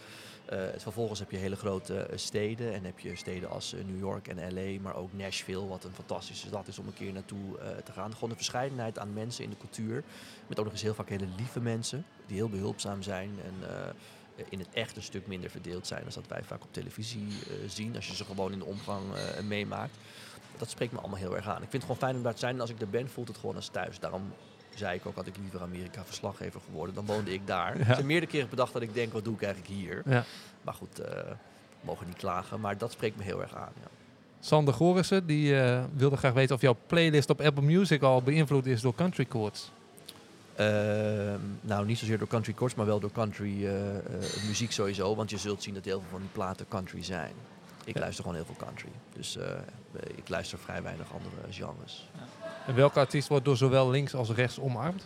[0.50, 2.74] Eh, vervolgens heb je hele grote eh, steden.
[2.74, 5.92] En heb je steden als eh, New York en LA, maar ook Nashville, wat een
[5.92, 8.12] fantastische stad is om een keer naartoe te gaan.
[8.12, 10.04] Gewoon een verscheidenheid aan mensen in de cultuur.
[10.46, 13.30] Met ook nog eens heel vaak hele lieve mensen, die heel behulpzaam zijn.
[13.44, 13.54] En
[14.48, 17.28] in het echt een stuk minder verdeeld zijn dan dat wij vaak op televisie
[17.66, 17.96] zien.
[17.96, 19.02] Als je ze gewoon in de omgang
[19.48, 19.96] meemaakt.
[20.56, 21.62] Dat spreekt me allemaal heel erg aan.
[21.62, 22.54] Ik vind het gewoon fijn om daar te zijn.
[22.54, 23.98] En als ik er ben, voelt het gewoon als thuis.
[23.98, 24.32] Daarom
[24.80, 26.94] zei ik ook, had ik liever Amerika verslaggever geworden.
[26.94, 27.74] Dan woonde ik daar.
[27.78, 27.86] Ja.
[27.86, 30.02] Er zijn meerdere keren bedacht dat ik denk, wat doe ik eigenlijk hier?
[30.06, 30.24] Ja.
[30.62, 31.34] Maar goed, we
[31.80, 32.60] mogen niet klagen.
[32.60, 33.72] Maar dat spreekt me heel erg aan.
[33.80, 33.88] Ja.
[34.40, 38.66] Sander Gorissen die eh, wilde graag weten of jouw playlist op Apple Music al beïnvloed
[38.66, 39.70] is door country chords.
[40.54, 43.72] Ehm, nou, niet zozeer door country chords, maar wel door country eh,
[44.46, 45.14] muziek sowieso.
[45.14, 47.32] Want je zult zien dat heel veel van die platen country zijn.
[47.90, 48.00] Ik Ja.
[48.02, 48.90] luister gewoon heel veel country.
[49.12, 49.46] Dus eh,
[50.16, 52.08] ik luister vrij weinig andere genres.
[52.66, 55.04] En welke artiest wordt door zowel links als rechts omarmd?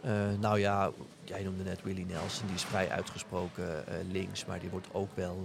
[0.00, 0.90] Eh, nou ja,
[1.24, 2.46] jij noemde net Willie Nelson.
[2.46, 5.42] Die is vrij uitgesproken eh, links, maar die wordt ook wel...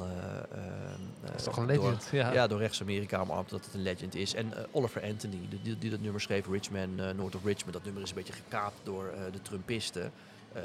[1.21, 2.07] Dat is toch een door- legend?
[2.11, 2.31] Ja.
[2.33, 4.33] Ja, door rechts-Amerika omarmd dat het een legend is.
[4.33, 7.73] En Oliver Anthony, die, die, dat nummer schreef, Richmond, eh North of Richmond.
[7.73, 10.11] Dat nummer is een beetje gekaapt door de Trumpisten.
[10.53, 10.61] Eh,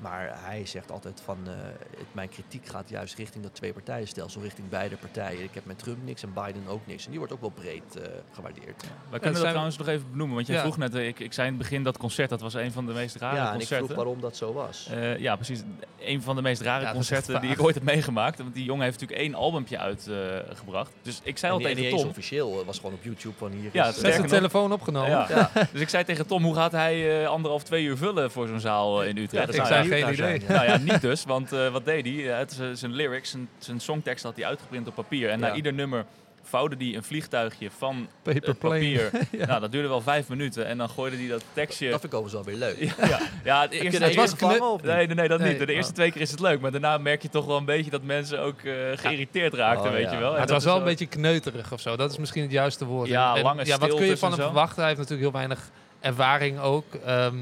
[0.00, 1.52] maar hij zegt altijd van, eh,
[1.96, 5.42] het, mijn kritiek gaat juist richting dat twee-partijenstelsel, richting beide partijen.
[5.42, 7.02] Ik heb met Trump niks en Biden ook niks.
[7.04, 8.82] En die wordt ook wel breed eh, gewaardeerd.
[8.82, 10.62] Wij kunnen dat zijn- trouwens nog even benoemen, want jij Ja.
[10.62, 12.92] vroeg net, ik, ik zei in het begin dat concert, dat was een van de
[12.92, 13.84] meest rare ja, en ik concerten.
[13.86, 14.88] vroeg waarom dat zo was.
[14.90, 15.62] Eh, ja, precies.
[16.00, 18.38] Een van de meest rare Ja, concerten die ik ooit heb meegemaakt.
[18.38, 20.92] Want die jongen heeft natuurlijk één albumpje uitgebracht.
[21.02, 22.08] dus ik zei en al tegen Tom...
[22.08, 23.70] officieel, het was gewoon op YouTube van hier.
[23.72, 25.10] Ja, is, nog- telefoon opgenomen.
[25.10, 25.26] Ja.
[25.28, 25.50] Ja.
[25.72, 28.60] Dus ik zei tegen Tom, hoe gaat hij eh, anderhalf, twee uur vullen voor zo'n
[28.60, 29.29] zaal in Utrecht?
[29.30, 30.14] Dat ik zou zei je geen idee.
[30.14, 30.52] zijn, ja.
[30.52, 32.32] Nou ja, niet dus, want eh, wat deed hij?
[32.32, 35.30] Eh, het is, eh, zijn lyrics, zijn, zijn songtekst had hij uitgeprint op papier.
[35.30, 35.46] En Ja.
[35.48, 36.04] na ieder nummer
[36.42, 39.10] vouwde hij een vliegtuigje van Paper het papier.
[39.30, 39.46] Ja.
[39.46, 40.66] Nou, dat duurde wel vijf minuten.
[40.66, 41.90] En dan gooide hij dat tekstje...
[41.90, 42.94] Dat vind ik overigens wel weer leuk.
[42.98, 44.82] Ja, ja, ja het eerste, dat het was niet?
[44.82, 45.58] Nee, nee, nee, dat Nee.
[45.58, 45.66] niet.
[45.66, 47.90] De eerste twee keer is het leuk, maar daarna merk je toch wel een beetje
[47.90, 50.12] dat mensen ook eh, geïrriteerd raakten, Oh, weet ja.
[50.12, 50.32] je wel.
[50.34, 51.96] En het dat was is wel een beetje kneuterig of zo.
[51.96, 53.08] Dat is misschien het juiste woord.
[53.08, 54.76] Ja, En- lange ja, wat kun je van hem verwachten?
[54.78, 55.70] Hij heeft natuurlijk heel weinig
[56.00, 56.94] ervaring ook.
[56.94, 57.34] Ehm,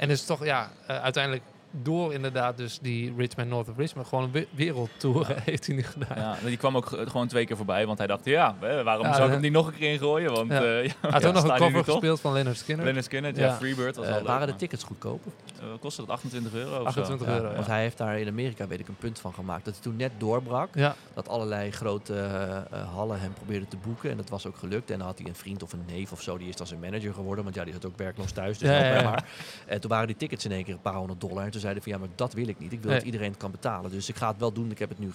[0.00, 4.24] en is toch, ja, eh, uiteindelijk door inderdaad dus die Richmond North of Richmond gewoon
[4.24, 6.18] een we- wereldtour heeft hij nu gedaan.
[6.18, 9.06] Ja, die kwam ook ge- gewoon twee keer voorbij, want hij dacht, ja, hè, waarom
[9.06, 10.32] Ja, zou ik hem niet nog een keer ingooien?
[10.32, 10.62] Want Ja.
[10.62, 12.84] eh, ja, Hij had ja, ook nog een cover gespeeld van Leonard Skinner.
[12.84, 13.54] Leonard Skinner, ja, Ja.
[13.54, 15.32] Freebird was wel leuk, waren de tickets goedkoper?
[15.60, 16.10] Eh, wat kostte dat?
[16.10, 17.32] 28 euro of 28 zo?
[17.34, 19.64] euro, Ja, Want hij heeft daar in Amerika, weet ik, een punt van gemaakt.
[19.64, 20.74] Dat hij toen net doorbrak.
[20.74, 20.94] Ja.
[21.14, 22.14] Dat allerlei grote
[22.70, 24.10] eh, hallen hem probeerden te boeken.
[24.10, 24.90] En dat was ook gelukt.
[24.90, 26.38] En dan had hij een vriend of een neef of zo.
[26.38, 27.44] Die is dan zijn manager geworden.
[27.44, 28.58] Want ja, die zat ook werkloos thuis.
[28.58, 29.10] Dus Ja, help ja, mij ja.
[29.10, 29.24] maar.
[29.66, 31.50] En toen waren die tickets in één keer een paar honderd dollar.
[31.60, 32.72] Zeiden van ja, maar dat wil ik niet.
[32.72, 32.98] Ik wil Nee.
[32.98, 33.90] dat iedereen het kan betalen.
[33.90, 34.70] Dus ik ga het wel doen.
[34.70, 35.10] Ik heb het nu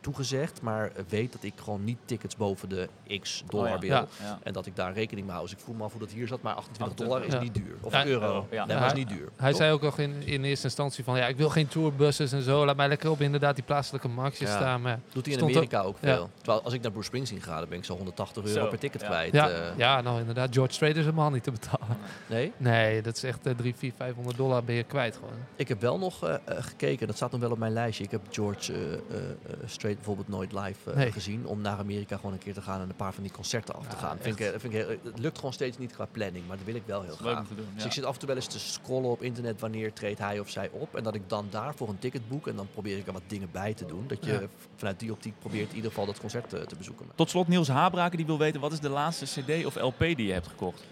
[0.00, 0.62] toegezegd.
[0.62, 2.88] Maar weet dat ik gewoon niet tickets boven de
[3.20, 3.98] x dollar Oh ja.
[3.98, 4.08] wil.
[4.26, 4.38] Ja.
[4.42, 5.48] En dat ik daar rekening mee hou.
[5.48, 6.42] Dus ik voel me af hoe dat hier zat.
[6.42, 7.40] Maar 28 28 dollar is Ja.
[7.40, 7.76] niet duur.
[7.80, 8.06] Of Ja.
[8.06, 8.26] euro.
[8.26, 8.64] Euro, ja.
[8.64, 9.28] Nee, maar is niet duur.
[9.36, 9.58] Hij Toch?
[9.58, 12.64] zei ook nog in, in eerste instantie van ja, ik wil geen tourbusses en zo.
[12.64, 14.56] Laat mij lekker op inderdaad die plaatselijke marktjes Ja.
[14.56, 14.82] staan.
[14.82, 16.14] Maar Doet hij in Amerika ook ja.
[16.14, 16.30] veel.
[16.36, 18.78] Terwijl als ik naar Bruce Springsteen ga, dan ben ik zo 180 euro Zo, per
[18.78, 19.06] ticket ja.
[19.06, 19.32] kwijt.
[19.32, 19.76] ja, eh.
[19.76, 21.96] ja, nou inderdaad, George Strait is helemaal niet te betalen.
[22.26, 22.52] nee?
[22.56, 25.34] Nee, dat is echt eh, 3, 4, 500 dollar ben je kwijt gewoon.
[25.56, 28.04] Ik heb wel nog eh, eh, gekeken, dat staat nog wel op mijn lijstje.
[28.04, 29.18] Ik heb George eh,
[29.66, 31.12] Strait bijvoorbeeld nooit live Nee.
[31.12, 31.46] gezien.
[31.46, 33.86] Om naar Amerika gewoon een keer te gaan en een paar van die concerten af
[33.86, 34.18] te Ja, gaan.
[34.20, 36.74] Vind ik, vind ik, heel- het lukt gewoon steeds niet qua planning, maar dat wil
[36.74, 37.44] ik wel heel graag.
[37.74, 40.40] Dus ik zit af en toe wel eens te scrollen op internet wanneer treedt hij
[40.40, 40.94] of zij op.
[40.96, 43.48] En dat ik dan daarvoor een ticket boek en dan probeer ik er wat dingen
[43.52, 44.04] bij te doen.
[44.08, 44.40] Dat je Ja.
[44.76, 47.06] vanuit die optiek probeert in ieder geval dat concert te bezoeken.
[47.14, 50.26] Tot slot Niels Habraken die wil weten, wat is de laatste cd of LP die
[50.26, 50.82] je hebt gekocht?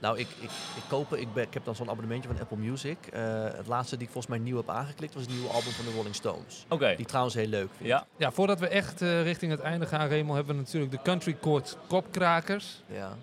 [0.00, 2.98] Nou, ik, ik, ik koop, ik, ben, ik heb dan zo'n abonnementje van Apple Music.
[3.06, 5.84] Eh, het laatste die ik volgens mij nieuw heb aangeklikt was het nieuwe album van
[5.84, 6.64] de Rolling Stones.
[6.68, 6.88] Oké.
[6.88, 7.88] Die ik trouwens heel leuk vind.
[7.88, 11.02] Ja, Ja, voordat we echt eh, richting het einde gaan, Remel, hebben we natuurlijk de
[11.02, 12.82] Country Court Kopkrakers.
[12.86, 13.16] Ja.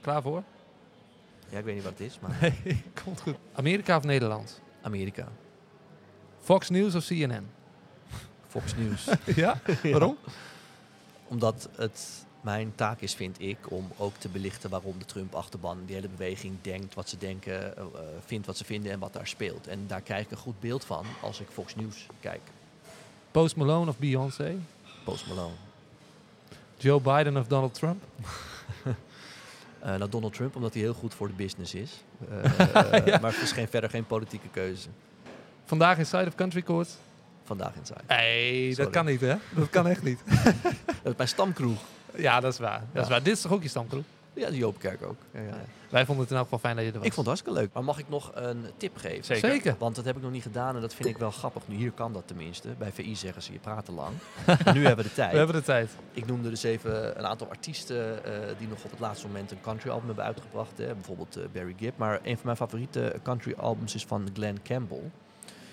[0.00, 0.42] Klaar voor?
[1.48, 3.36] ja, ik weet niet wat het is, maar Nee, komt goed.
[3.52, 4.60] Amerika of Nederland?
[4.82, 5.28] Amerika.
[6.40, 7.50] Fox News of CNN?
[8.48, 9.08] Fox News.
[9.44, 9.60] ja?
[9.82, 10.16] Waarom?
[11.28, 15.94] Omdat het mijn taak is, vind ik, om ook te belichten waarom de Trump-achterban, die
[15.94, 19.26] hele beweging, denkt wat ze denken, eh, eh, vindt wat ze vinden en wat daar
[19.26, 19.66] speelt.
[19.66, 22.40] En daar krijg ik een goed beeld van als ik Fox News kijk.
[23.30, 24.58] Post Malone of Beyoncé?
[25.04, 25.54] Post Malone.
[26.76, 28.02] Joe Biden of Donald Trump?
[29.82, 32.02] Eh nou, Donald Trump, omdat hij heel goed voor de business is.
[33.20, 34.88] Maar het is geen, verder geen politieke keuze.
[35.64, 36.88] Vandaag in Side of Country Court?
[37.44, 38.00] Vandaag in zijn.
[38.08, 39.34] Nee, dat kan niet, hè?
[39.54, 40.20] Dat kan echt niet.
[41.02, 41.80] Dat is mijn stamkroeg.
[42.16, 42.82] Ja, dat is waar.
[42.92, 43.22] Dat is waar.
[43.22, 44.04] Dit is toch ook je stamgroep?
[44.34, 45.16] Ja, de Joopkerk ook.
[45.32, 45.64] Ja, ja, ja.
[45.88, 47.06] Wij vonden het in elk geval fijn dat je er was.
[47.06, 47.74] Ik vond het hartstikke leuk.
[47.74, 49.24] Maar mag ik nog een tip geven?
[49.24, 49.50] Zeker.
[49.50, 49.74] Zeker.
[49.78, 51.62] Want dat heb ik nog niet gedaan en dat vind ik wel grappig.
[51.66, 52.68] Nu hier kan dat tenminste.
[52.78, 54.16] Bij VI zeggen ze je praat te lang.
[54.74, 55.32] Nu hebben we de tijd.
[55.32, 55.90] We hebben de tijd.
[56.12, 59.60] Ik noemde dus even een aantal artiesten eh, die nog op het laatste moment een
[59.60, 60.78] country album hebben uitgebracht.
[60.78, 60.94] Hè.
[60.94, 61.98] Bijvoorbeeld eh, Barry Gibb.
[61.98, 65.10] Maar een van mijn favoriete country albums is van Glenn Campbell.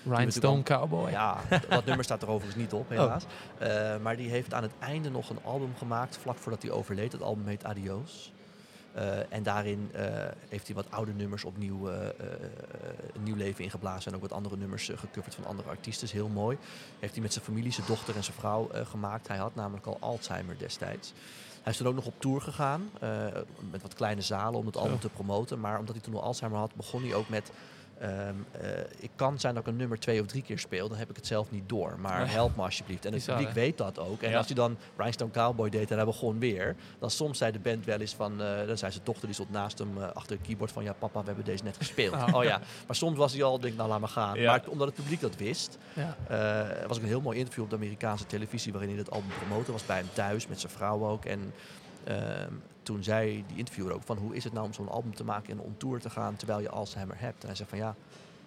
[0.04, 1.10] Rhinestone Cowboy.
[1.10, 1.38] Ja,
[1.68, 3.24] dat nummer staat er overigens niet op, helaas.
[3.58, 7.12] Eh, maar die heeft aan het einde nog een album gemaakt, vlak voordat hij overleed.
[7.12, 8.32] Het album heet Adios.
[8.92, 10.04] Eh, en daarin eh,
[10.48, 14.10] heeft hij wat oude nummers opnieuw een nieuw leven ingeblazen.
[14.10, 16.06] En ook wat andere nummers gecoverd van andere artiesten.
[16.06, 16.58] Is heel mooi.
[16.98, 19.28] Heeft hij met zijn familie, zijn dochter en zijn vrouw gemaakt.
[19.28, 21.12] Hij had namelijk al Alzheimer destijds.
[21.62, 22.90] Hij is toen ook nog op tour gegaan.
[23.70, 25.60] met wat kleine zalen om het album te promoten.
[25.60, 27.50] Maar omdat hij toen al Alzheimer had, begon hij ook met...
[28.00, 30.98] ehm, eh, ik kan zijn dat ik een nummer twee of drie keer speel, dan
[30.98, 31.96] heb ik het zelf niet door.
[32.00, 33.04] Maar help me alsjeblieft.
[33.04, 34.22] En het publiek weet dat ook.
[34.22, 34.36] En Ja.
[34.36, 37.84] als hij dan Rhinestone Cowboy deed en hij begon weer, dan soms zei de band
[37.84, 40.46] wel eens van, eh, dan zei zijn dochter die stond naast hem eh, achter het
[40.46, 42.14] keyboard van, ja papa, we hebben deze net gespeeld.
[42.14, 42.28] Oh.
[42.34, 44.38] Oh ja, maar soms was hij al, denk ik, nou laat maar gaan.
[44.40, 44.50] Ja.
[44.50, 46.16] Maar omdat het publiek dat wist, Ja.
[46.86, 49.72] was ook een heel mooi interview op de Amerikaanse televisie waarin hij het album promoten
[49.72, 51.24] was bij hem thuis met zijn vrouw ook.
[51.24, 51.52] En
[52.04, 52.52] ehm,
[52.82, 55.52] toen zei die interviewer ook van hoe is het nou om zo'n album te maken
[55.52, 57.40] en on tour te gaan terwijl je Alzheimer hebt.
[57.40, 57.94] En hij zegt van ja,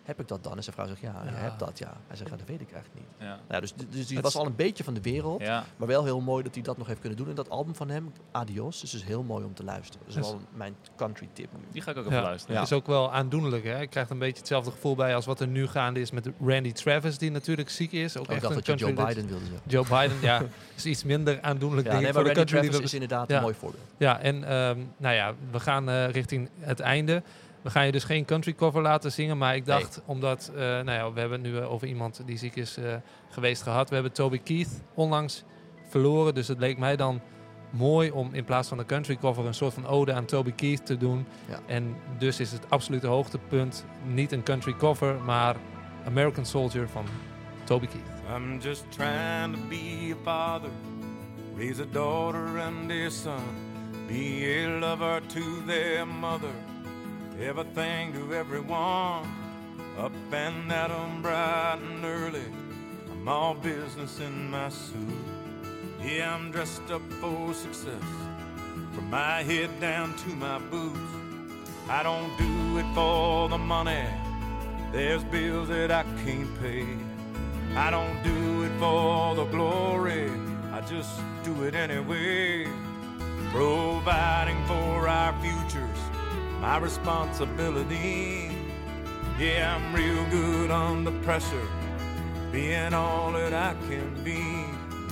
[0.03, 0.57] heb ik dat dan?
[0.57, 1.35] En zijn vrouw zegt ja, je Ja.
[1.37, 1.93] hebt dat ja.
[2.07, 3.27] Hij zegt ja, dat weet ik eigenlijk niet.
[3.27, 3.39] Ja.
[3.47, 5.41] Nou, dus, dus die Het was al een beetje van de wereld.
[5.41, 5.63] Ja.
[5.77, 7.29] Maar wel heel mooi dat hij dat nog heeft kunnen doen.
[7.29, 9.99] En dat album van hem, Adios, is dus heel mooi om te luisteren.
[9.99, 11.63] Dat is Dus- wel mijn country tip nu.
[11.71, 12.23] Die ga ik ook even Ja.
[12.23, 12.55] luisteren.
[12.55, 13.63] Het is ook wel aandoenlijk.
[13.63, 13.79] Hè?
[13.79, 16.71] Je krijgt een beetje hetzelfde gevoel bij als wat er nu gaande is met Randy
[16.71, 18.17] Travis, die natuurlijk ziek is.
[18.17, 19.61] Ook Oh, ik echt dacht een dat je Joe Biden wilde zeggen.
[19.69, 20.41] Joe Biden, ja,
[20.75, 22.93] is iets minder aandoenlijk Ja, denk nee, ik maar voor de Randy country Travis is
[22.93, 23.35] inderdaad Ja.
[23.35, 23.83] een mooi voorbeeld.
[23.97, 27.23] Ja, en ehm, nou ja, we gaan eh, richting het einde.
[27.64, 30.91] We gaan je dus geen country cover laten zingen, maar ik dacht, omdat, eh, nou
[30.91, 32.95] ja, we hebben het nu eh, over iemand die ziek is eh,
[33.30, 33.89] geweest gehad.
[33.89, 35.43] We hebben Toby Keith onlangs
[35.89, 37.22] verloren, dus het leek mij dan
[37.70, 40.86] mooi om in plaats van de country cover een soort van ode aan Toby Keith
[40.86, 41.26] te doen.
[41.49, 41.59] Ja.
[41.66, 45.55] En dus is het absolute hoogtepunt niet een country cover, maar
[46.05, 47.05] American Soldier van
[47.64, 48.36] Toby Keith.
[48.36, 50.70] I'm just trying to be a father
[51.55, 53.41] raise a daughter and a son,
[54.07, 56.51] be a lover to their mother,
[57.41, 59.27] everything to everyone.
[59.97, 62.45] Up and 'em bright and early,
[63.11, 65.25] I'm all business in my suit.
[66.03, 68.09] Yeah, I'm dressed up for success,
[68.93, 70.99] from my head down to my boots.
[71.89, 74.05] I don't do it for the money,
[74.91, 76.86] there's bills that I can't pay.
[77.75, 80.29] I don't do it for the glory,
[80.71, 82.67] I just do it anyway.
[83.51, 86.01] Providing for our futures,
[86.64, 88.49] my responsibility.
[89.38, 91.68] Yeah, I'm real good under pressure,
[92.53, 94.41] being all that I can be.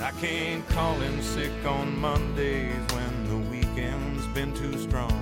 [0.02, 5.22] I can't call in sick on Mondays when the weekend's been too strong.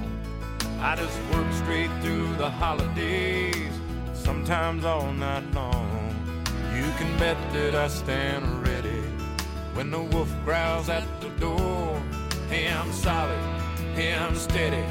[0.80, 3.74] I just work straight through the holidays,
[4.14, 6.14] sometimes all night long.
[6.76, 9.02] You can bet that I stand ready
[9.74, 12.00] when the wolf growls at the door.
[12.50, 13.44] Hey, I'm solid,
[13.96, 14.86] hey, I'm steady,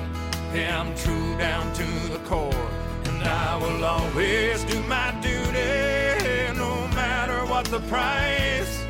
[0.52, 2.70] hey, I'm true down to the core.
[3.04, 8.84] And I will always do my duty, no matter what the price.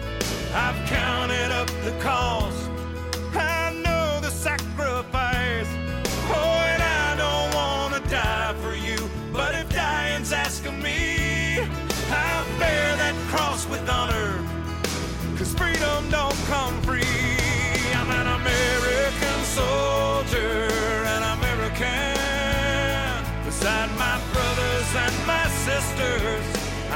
[0.55, 2.71] I've counted up the cost,
[3.35, 5.69] I know the sacrifice.
[6.31, 8.99] Oh, and I don't wanna die for you,
[9.33, 11.61] but if dying's asking me,
[12.11, 14.43] I'll bear that cross with honor.
[15.37, 16.81] Cause freedom don't come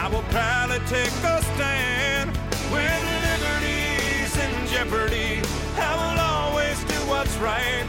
[0.02, 2.36] I will proudly take a stand.
[2.74, 5.40] When liberty's in jeopardy,
[5.78, 7.86] I will always do what's right.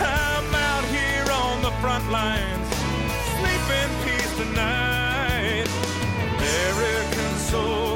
[0.00, 2.66] I'm out here on the front lines,
[3.38, 5.68] sleep in peace tonight.
[6.34, 7.95] American soldier.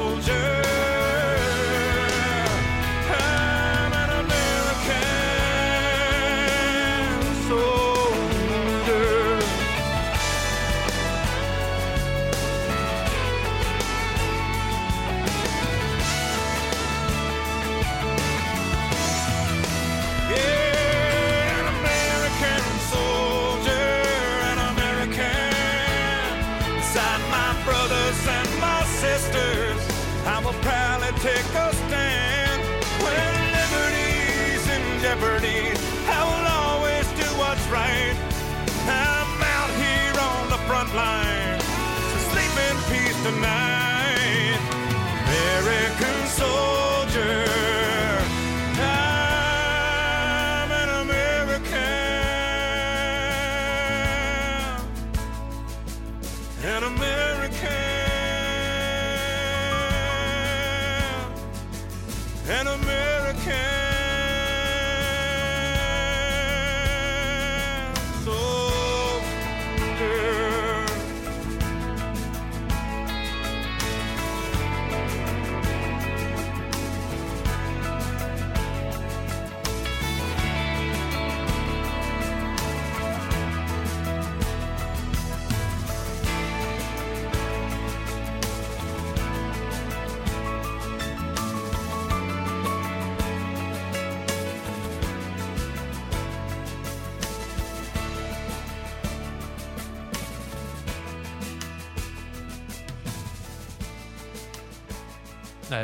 [43.39, 43.60] the.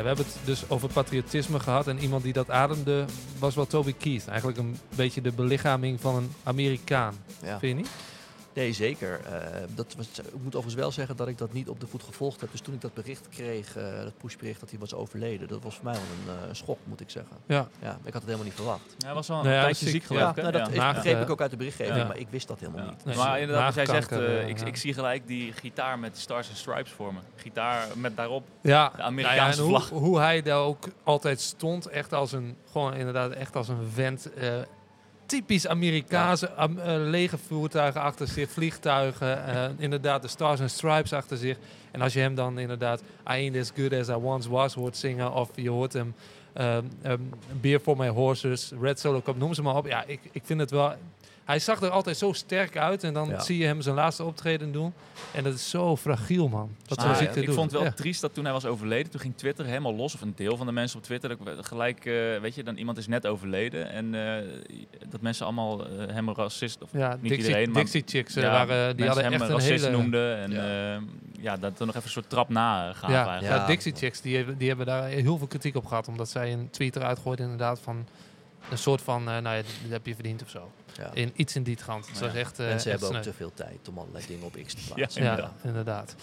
[0.08, 1.86] Hebben het dus over patriotisme gehad.
[1.86, 3.04] En iemand die dat ademde
[3.38, 4.28] was wel Toby Keith.
[4.28, 7.14] Eigenlijk een beetje de belichaming van een Amerikaan.
[7.42, 7.58] Ja.
[7.58, 7.90] Vind je niet?
[8.58, 9.20] Nee, zeker.
[9.24, 9.40] Eh,
[9.74, 12.40] dat was, ik moet overigens wel zeggen dat ik dat niet op de voet gevolgd
[12.40, 12.50] heb.
[12.50, 15.74] Dus toen ik dat bericht kreeg, eh, dat pushbericht dat hij was overleden, dat was
[15.74, 17.36] voor mij wel een eh, schok, moet ik zeggen.
[17.46, 17.68] Ja.
[17.82, 17.90] ja.
[17.90, 18.80] Ik had het helemaal niet verwacht.
[19.04, 20.06] Hij was wel een Nou tijdje ziek, ziek ja.
[20.06, 20.36] geloof ik.
[20.36, 22.04] Ja, nou, dat is- begreep ik ook uit de berichtgeving, ja.
[22.06, 22.90] maar ik wist dat helemaal Ja.
[22.90, 23.04] niet.
[23.04, 24.10] Nee, maar inderdaad, jij zegt,
[24.48, 27.20] ik, ik zie gelijk die gitaar met Stars and Stripes voor me.
[27.36, 29.88] Gitaar met daarop Ja, de Amerikaanse nou ja, en vlag.
[29.88, 33.88] hoe, hoe hij daar ook altijd stond, echt als een, gewoon inderdaad echt als een
[33.94, 34.28] vent.
[35.28, 41.12] Typisch Amerikaanse am- eh, lege voertuigen achter zich, vliegtuigen, eh, inderdaad de Stars and Stripes
[41.12, 41.56] achter zich.
[41.90, 44.96] En als je hem dan inderdaad I ain't as good as I once was hoort
[44.96, 46.14] zingen, of je hoort hem
[46.52, 47.20] ehm, ehm,
[47.60, 49.86] Beer for my horses, Red Solo Cup, noem ze maar op.
[49.86, 50.94] Ja, ik, ik vind het wel...
[51.48, 53.40] Hij zag er altijd zo sterk uit en dan Ja.
[53.40, 54.92] zie je hem zijn laatste optreden doen.
[55.32, 56.70] En dat is zo fragiel, man.
[56.86, 57.28] Dat Ah, ja.
[57.30, 57.54] ik doet.
[57.54, 57.90] vond het wel Ja.
[57.96, 60.66] triest dat toen hij was overleden, toen ging Twitter helemaal los, of een deel van
[60.66, 64.14] de mensen op Twitter, dat gelijk, eh, weet je, dan iemand is net overleden en
[64.14, 64.44] eh,
[65.08, 68.34] dat mensen allemaal eh, hem een racist, of Ja, niet Dixie- iedereen, maar Dixie Chicks,
[68.34, 71.00] ja, waren- die hadden hem echt een hele- noemden en ja.
[71.40, 73.60] ja, dat er nog even een soort trap na gaven Ja, eigenlijk.
[73.60, 76.08] ja, Dixie Chicks, die hebben, die hebben daar heel veel kritiek op gehad.
[76.08, 78.06] Omdat zij een tweet eruit gooiden inderdaad van
[78.70, 80.70] een soort van, eh, nou ja, dit heb je verdiend of zo.
[80.96, 81.10] Ja.
[81.12, 82.06] In, iets in die trant.
[82.08, 84.24] Dus dat is echt, eh, en ze echt hebben ook te veel tijd om allerlei
[84.26, 85.22] dingen op X te Ja, plaatsen.
[85.22, 86.14] Ja, inderdaad.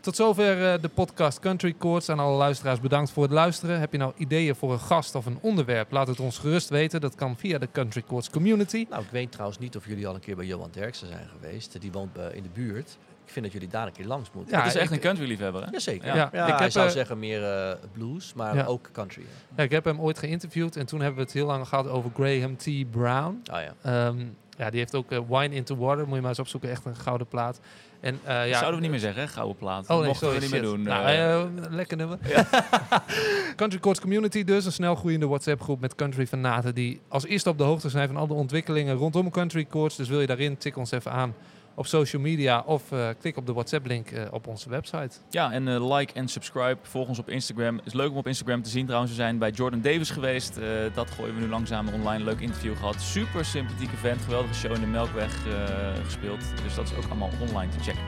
[0.00, 2.08] Tot zover eh, de podcast Country Chords.
[2.08, 3.80] Aan alle luisteraars bedankt voor het luisteren.
[3.80, 5.90] Heb je nou ideeën voor een gast of een onderwerp?
[5.90, 7.00] Laat het ons gerust weten.
[7.00, 8.86] Dat kan via de Country Chords community.
[8.90, 11.80] Nou, ik weet trouwens niet of jullie al een keer bij Johan Derksen zijn geweest.
[11.80, 12.96] Die woont in de buurt.
[13.34, 14.56] Ik vind dat jullie daar een keer langs moeten.
[14.56, 15.70] Ja, het is echt ik- een country liefhebber, hè?
[15.70, 16.06] Jazeker.
[16.06, 16.14] Ja.
[16.14, 16.28] Ja.
[16.32, 18.64] Ja, ik heb, zou eh, zeggen meer eh, blues, maar Ja.
[18.64, 19.22] ook country.
[19.56, 22.10] Ja, ik heb hem ooit geïnterviewd en toen hebben we het heel lang gehad over
[22.14, 22.90] Graham T.
[22.90, 23.42] Brown.
[23.52, 23.74] Oh ja.
[23.82, 24.18] Ehm,
[24.58, 26.04] ja, die heeft ook eh, Wine into Water.
[26.06, 26.70] Moet je maar eens opzoeken.
[26.70, 27.60] Echt een gouden plaat.
[28.00, 29.28] En, eh, ja, Zouden we niet meer zeggen, hè?
[29.28, 29.82] gouden plaat.
[29.82, 30.82] Oh Dat nee, mochten sorry, we niet meer doen.
[30.82, 32.18] Nou, lekker nummer.
[33.56, 37.48] Country Chords Community dus, een snel groeiende WhatsApp groep met country fanaten die als eerste
[37.48, 39.96] op de hoogte zijn van al de ontwikkelingen rondom Country Chords.
[39.96, 41.34] Dus wil je daarin, tik ons even aan
[41.74, 45.18] op social media of eh, klik op de WhatsApp link eh, op onze website.
[45.30, 46.76] Ja, en eh, like en subscribe.
[46.82, 47.76] Volg ons op Instagram.
[47.76, 49.12] Het is leuk om op Instagram te zien trouwens.
[49.12, 50.56] We zijn bij Jordan Davis geweest.
[50.56, 52.24] Eh, dat gooien we nu langzaam online.
[52.24, 53.00] Leuk interview gehad.
[53.00, 54.22] Super sympathieke vent.
[54.22, 56.40] Geweldige show in de Melkweg eh, gespeeld.
[56.62, 58.02] Dus dat is ook allemaal online te checken.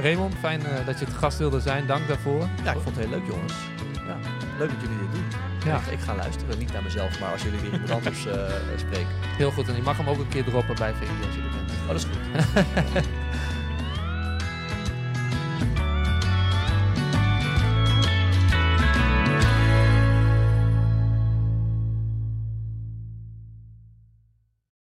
[0.00, 1.86] Raymond, fijn eh, dat je het gast wilde zijn.
[1.86, 2.48] Dank daarvoor.
[2.64, 3.54] Ja, ik vond het heel leuk, jongens.
[3.94, 4.16] Ja,
[4.58, 5.49] leuk dat jullie dit doen.
[5.64, 5.76] Ja.
[5.76, 9.12] Ik, ik ga luisteren, niet naar mezelf, maar als jullie weer iemand anders eh, spreken.
[9.36, 9.68] Heel goed.
[9.68, 11.70] En je mag hem ook een keer droppen bij VI als je er bent.
[11.80, 13.04] Oh, dat is goed.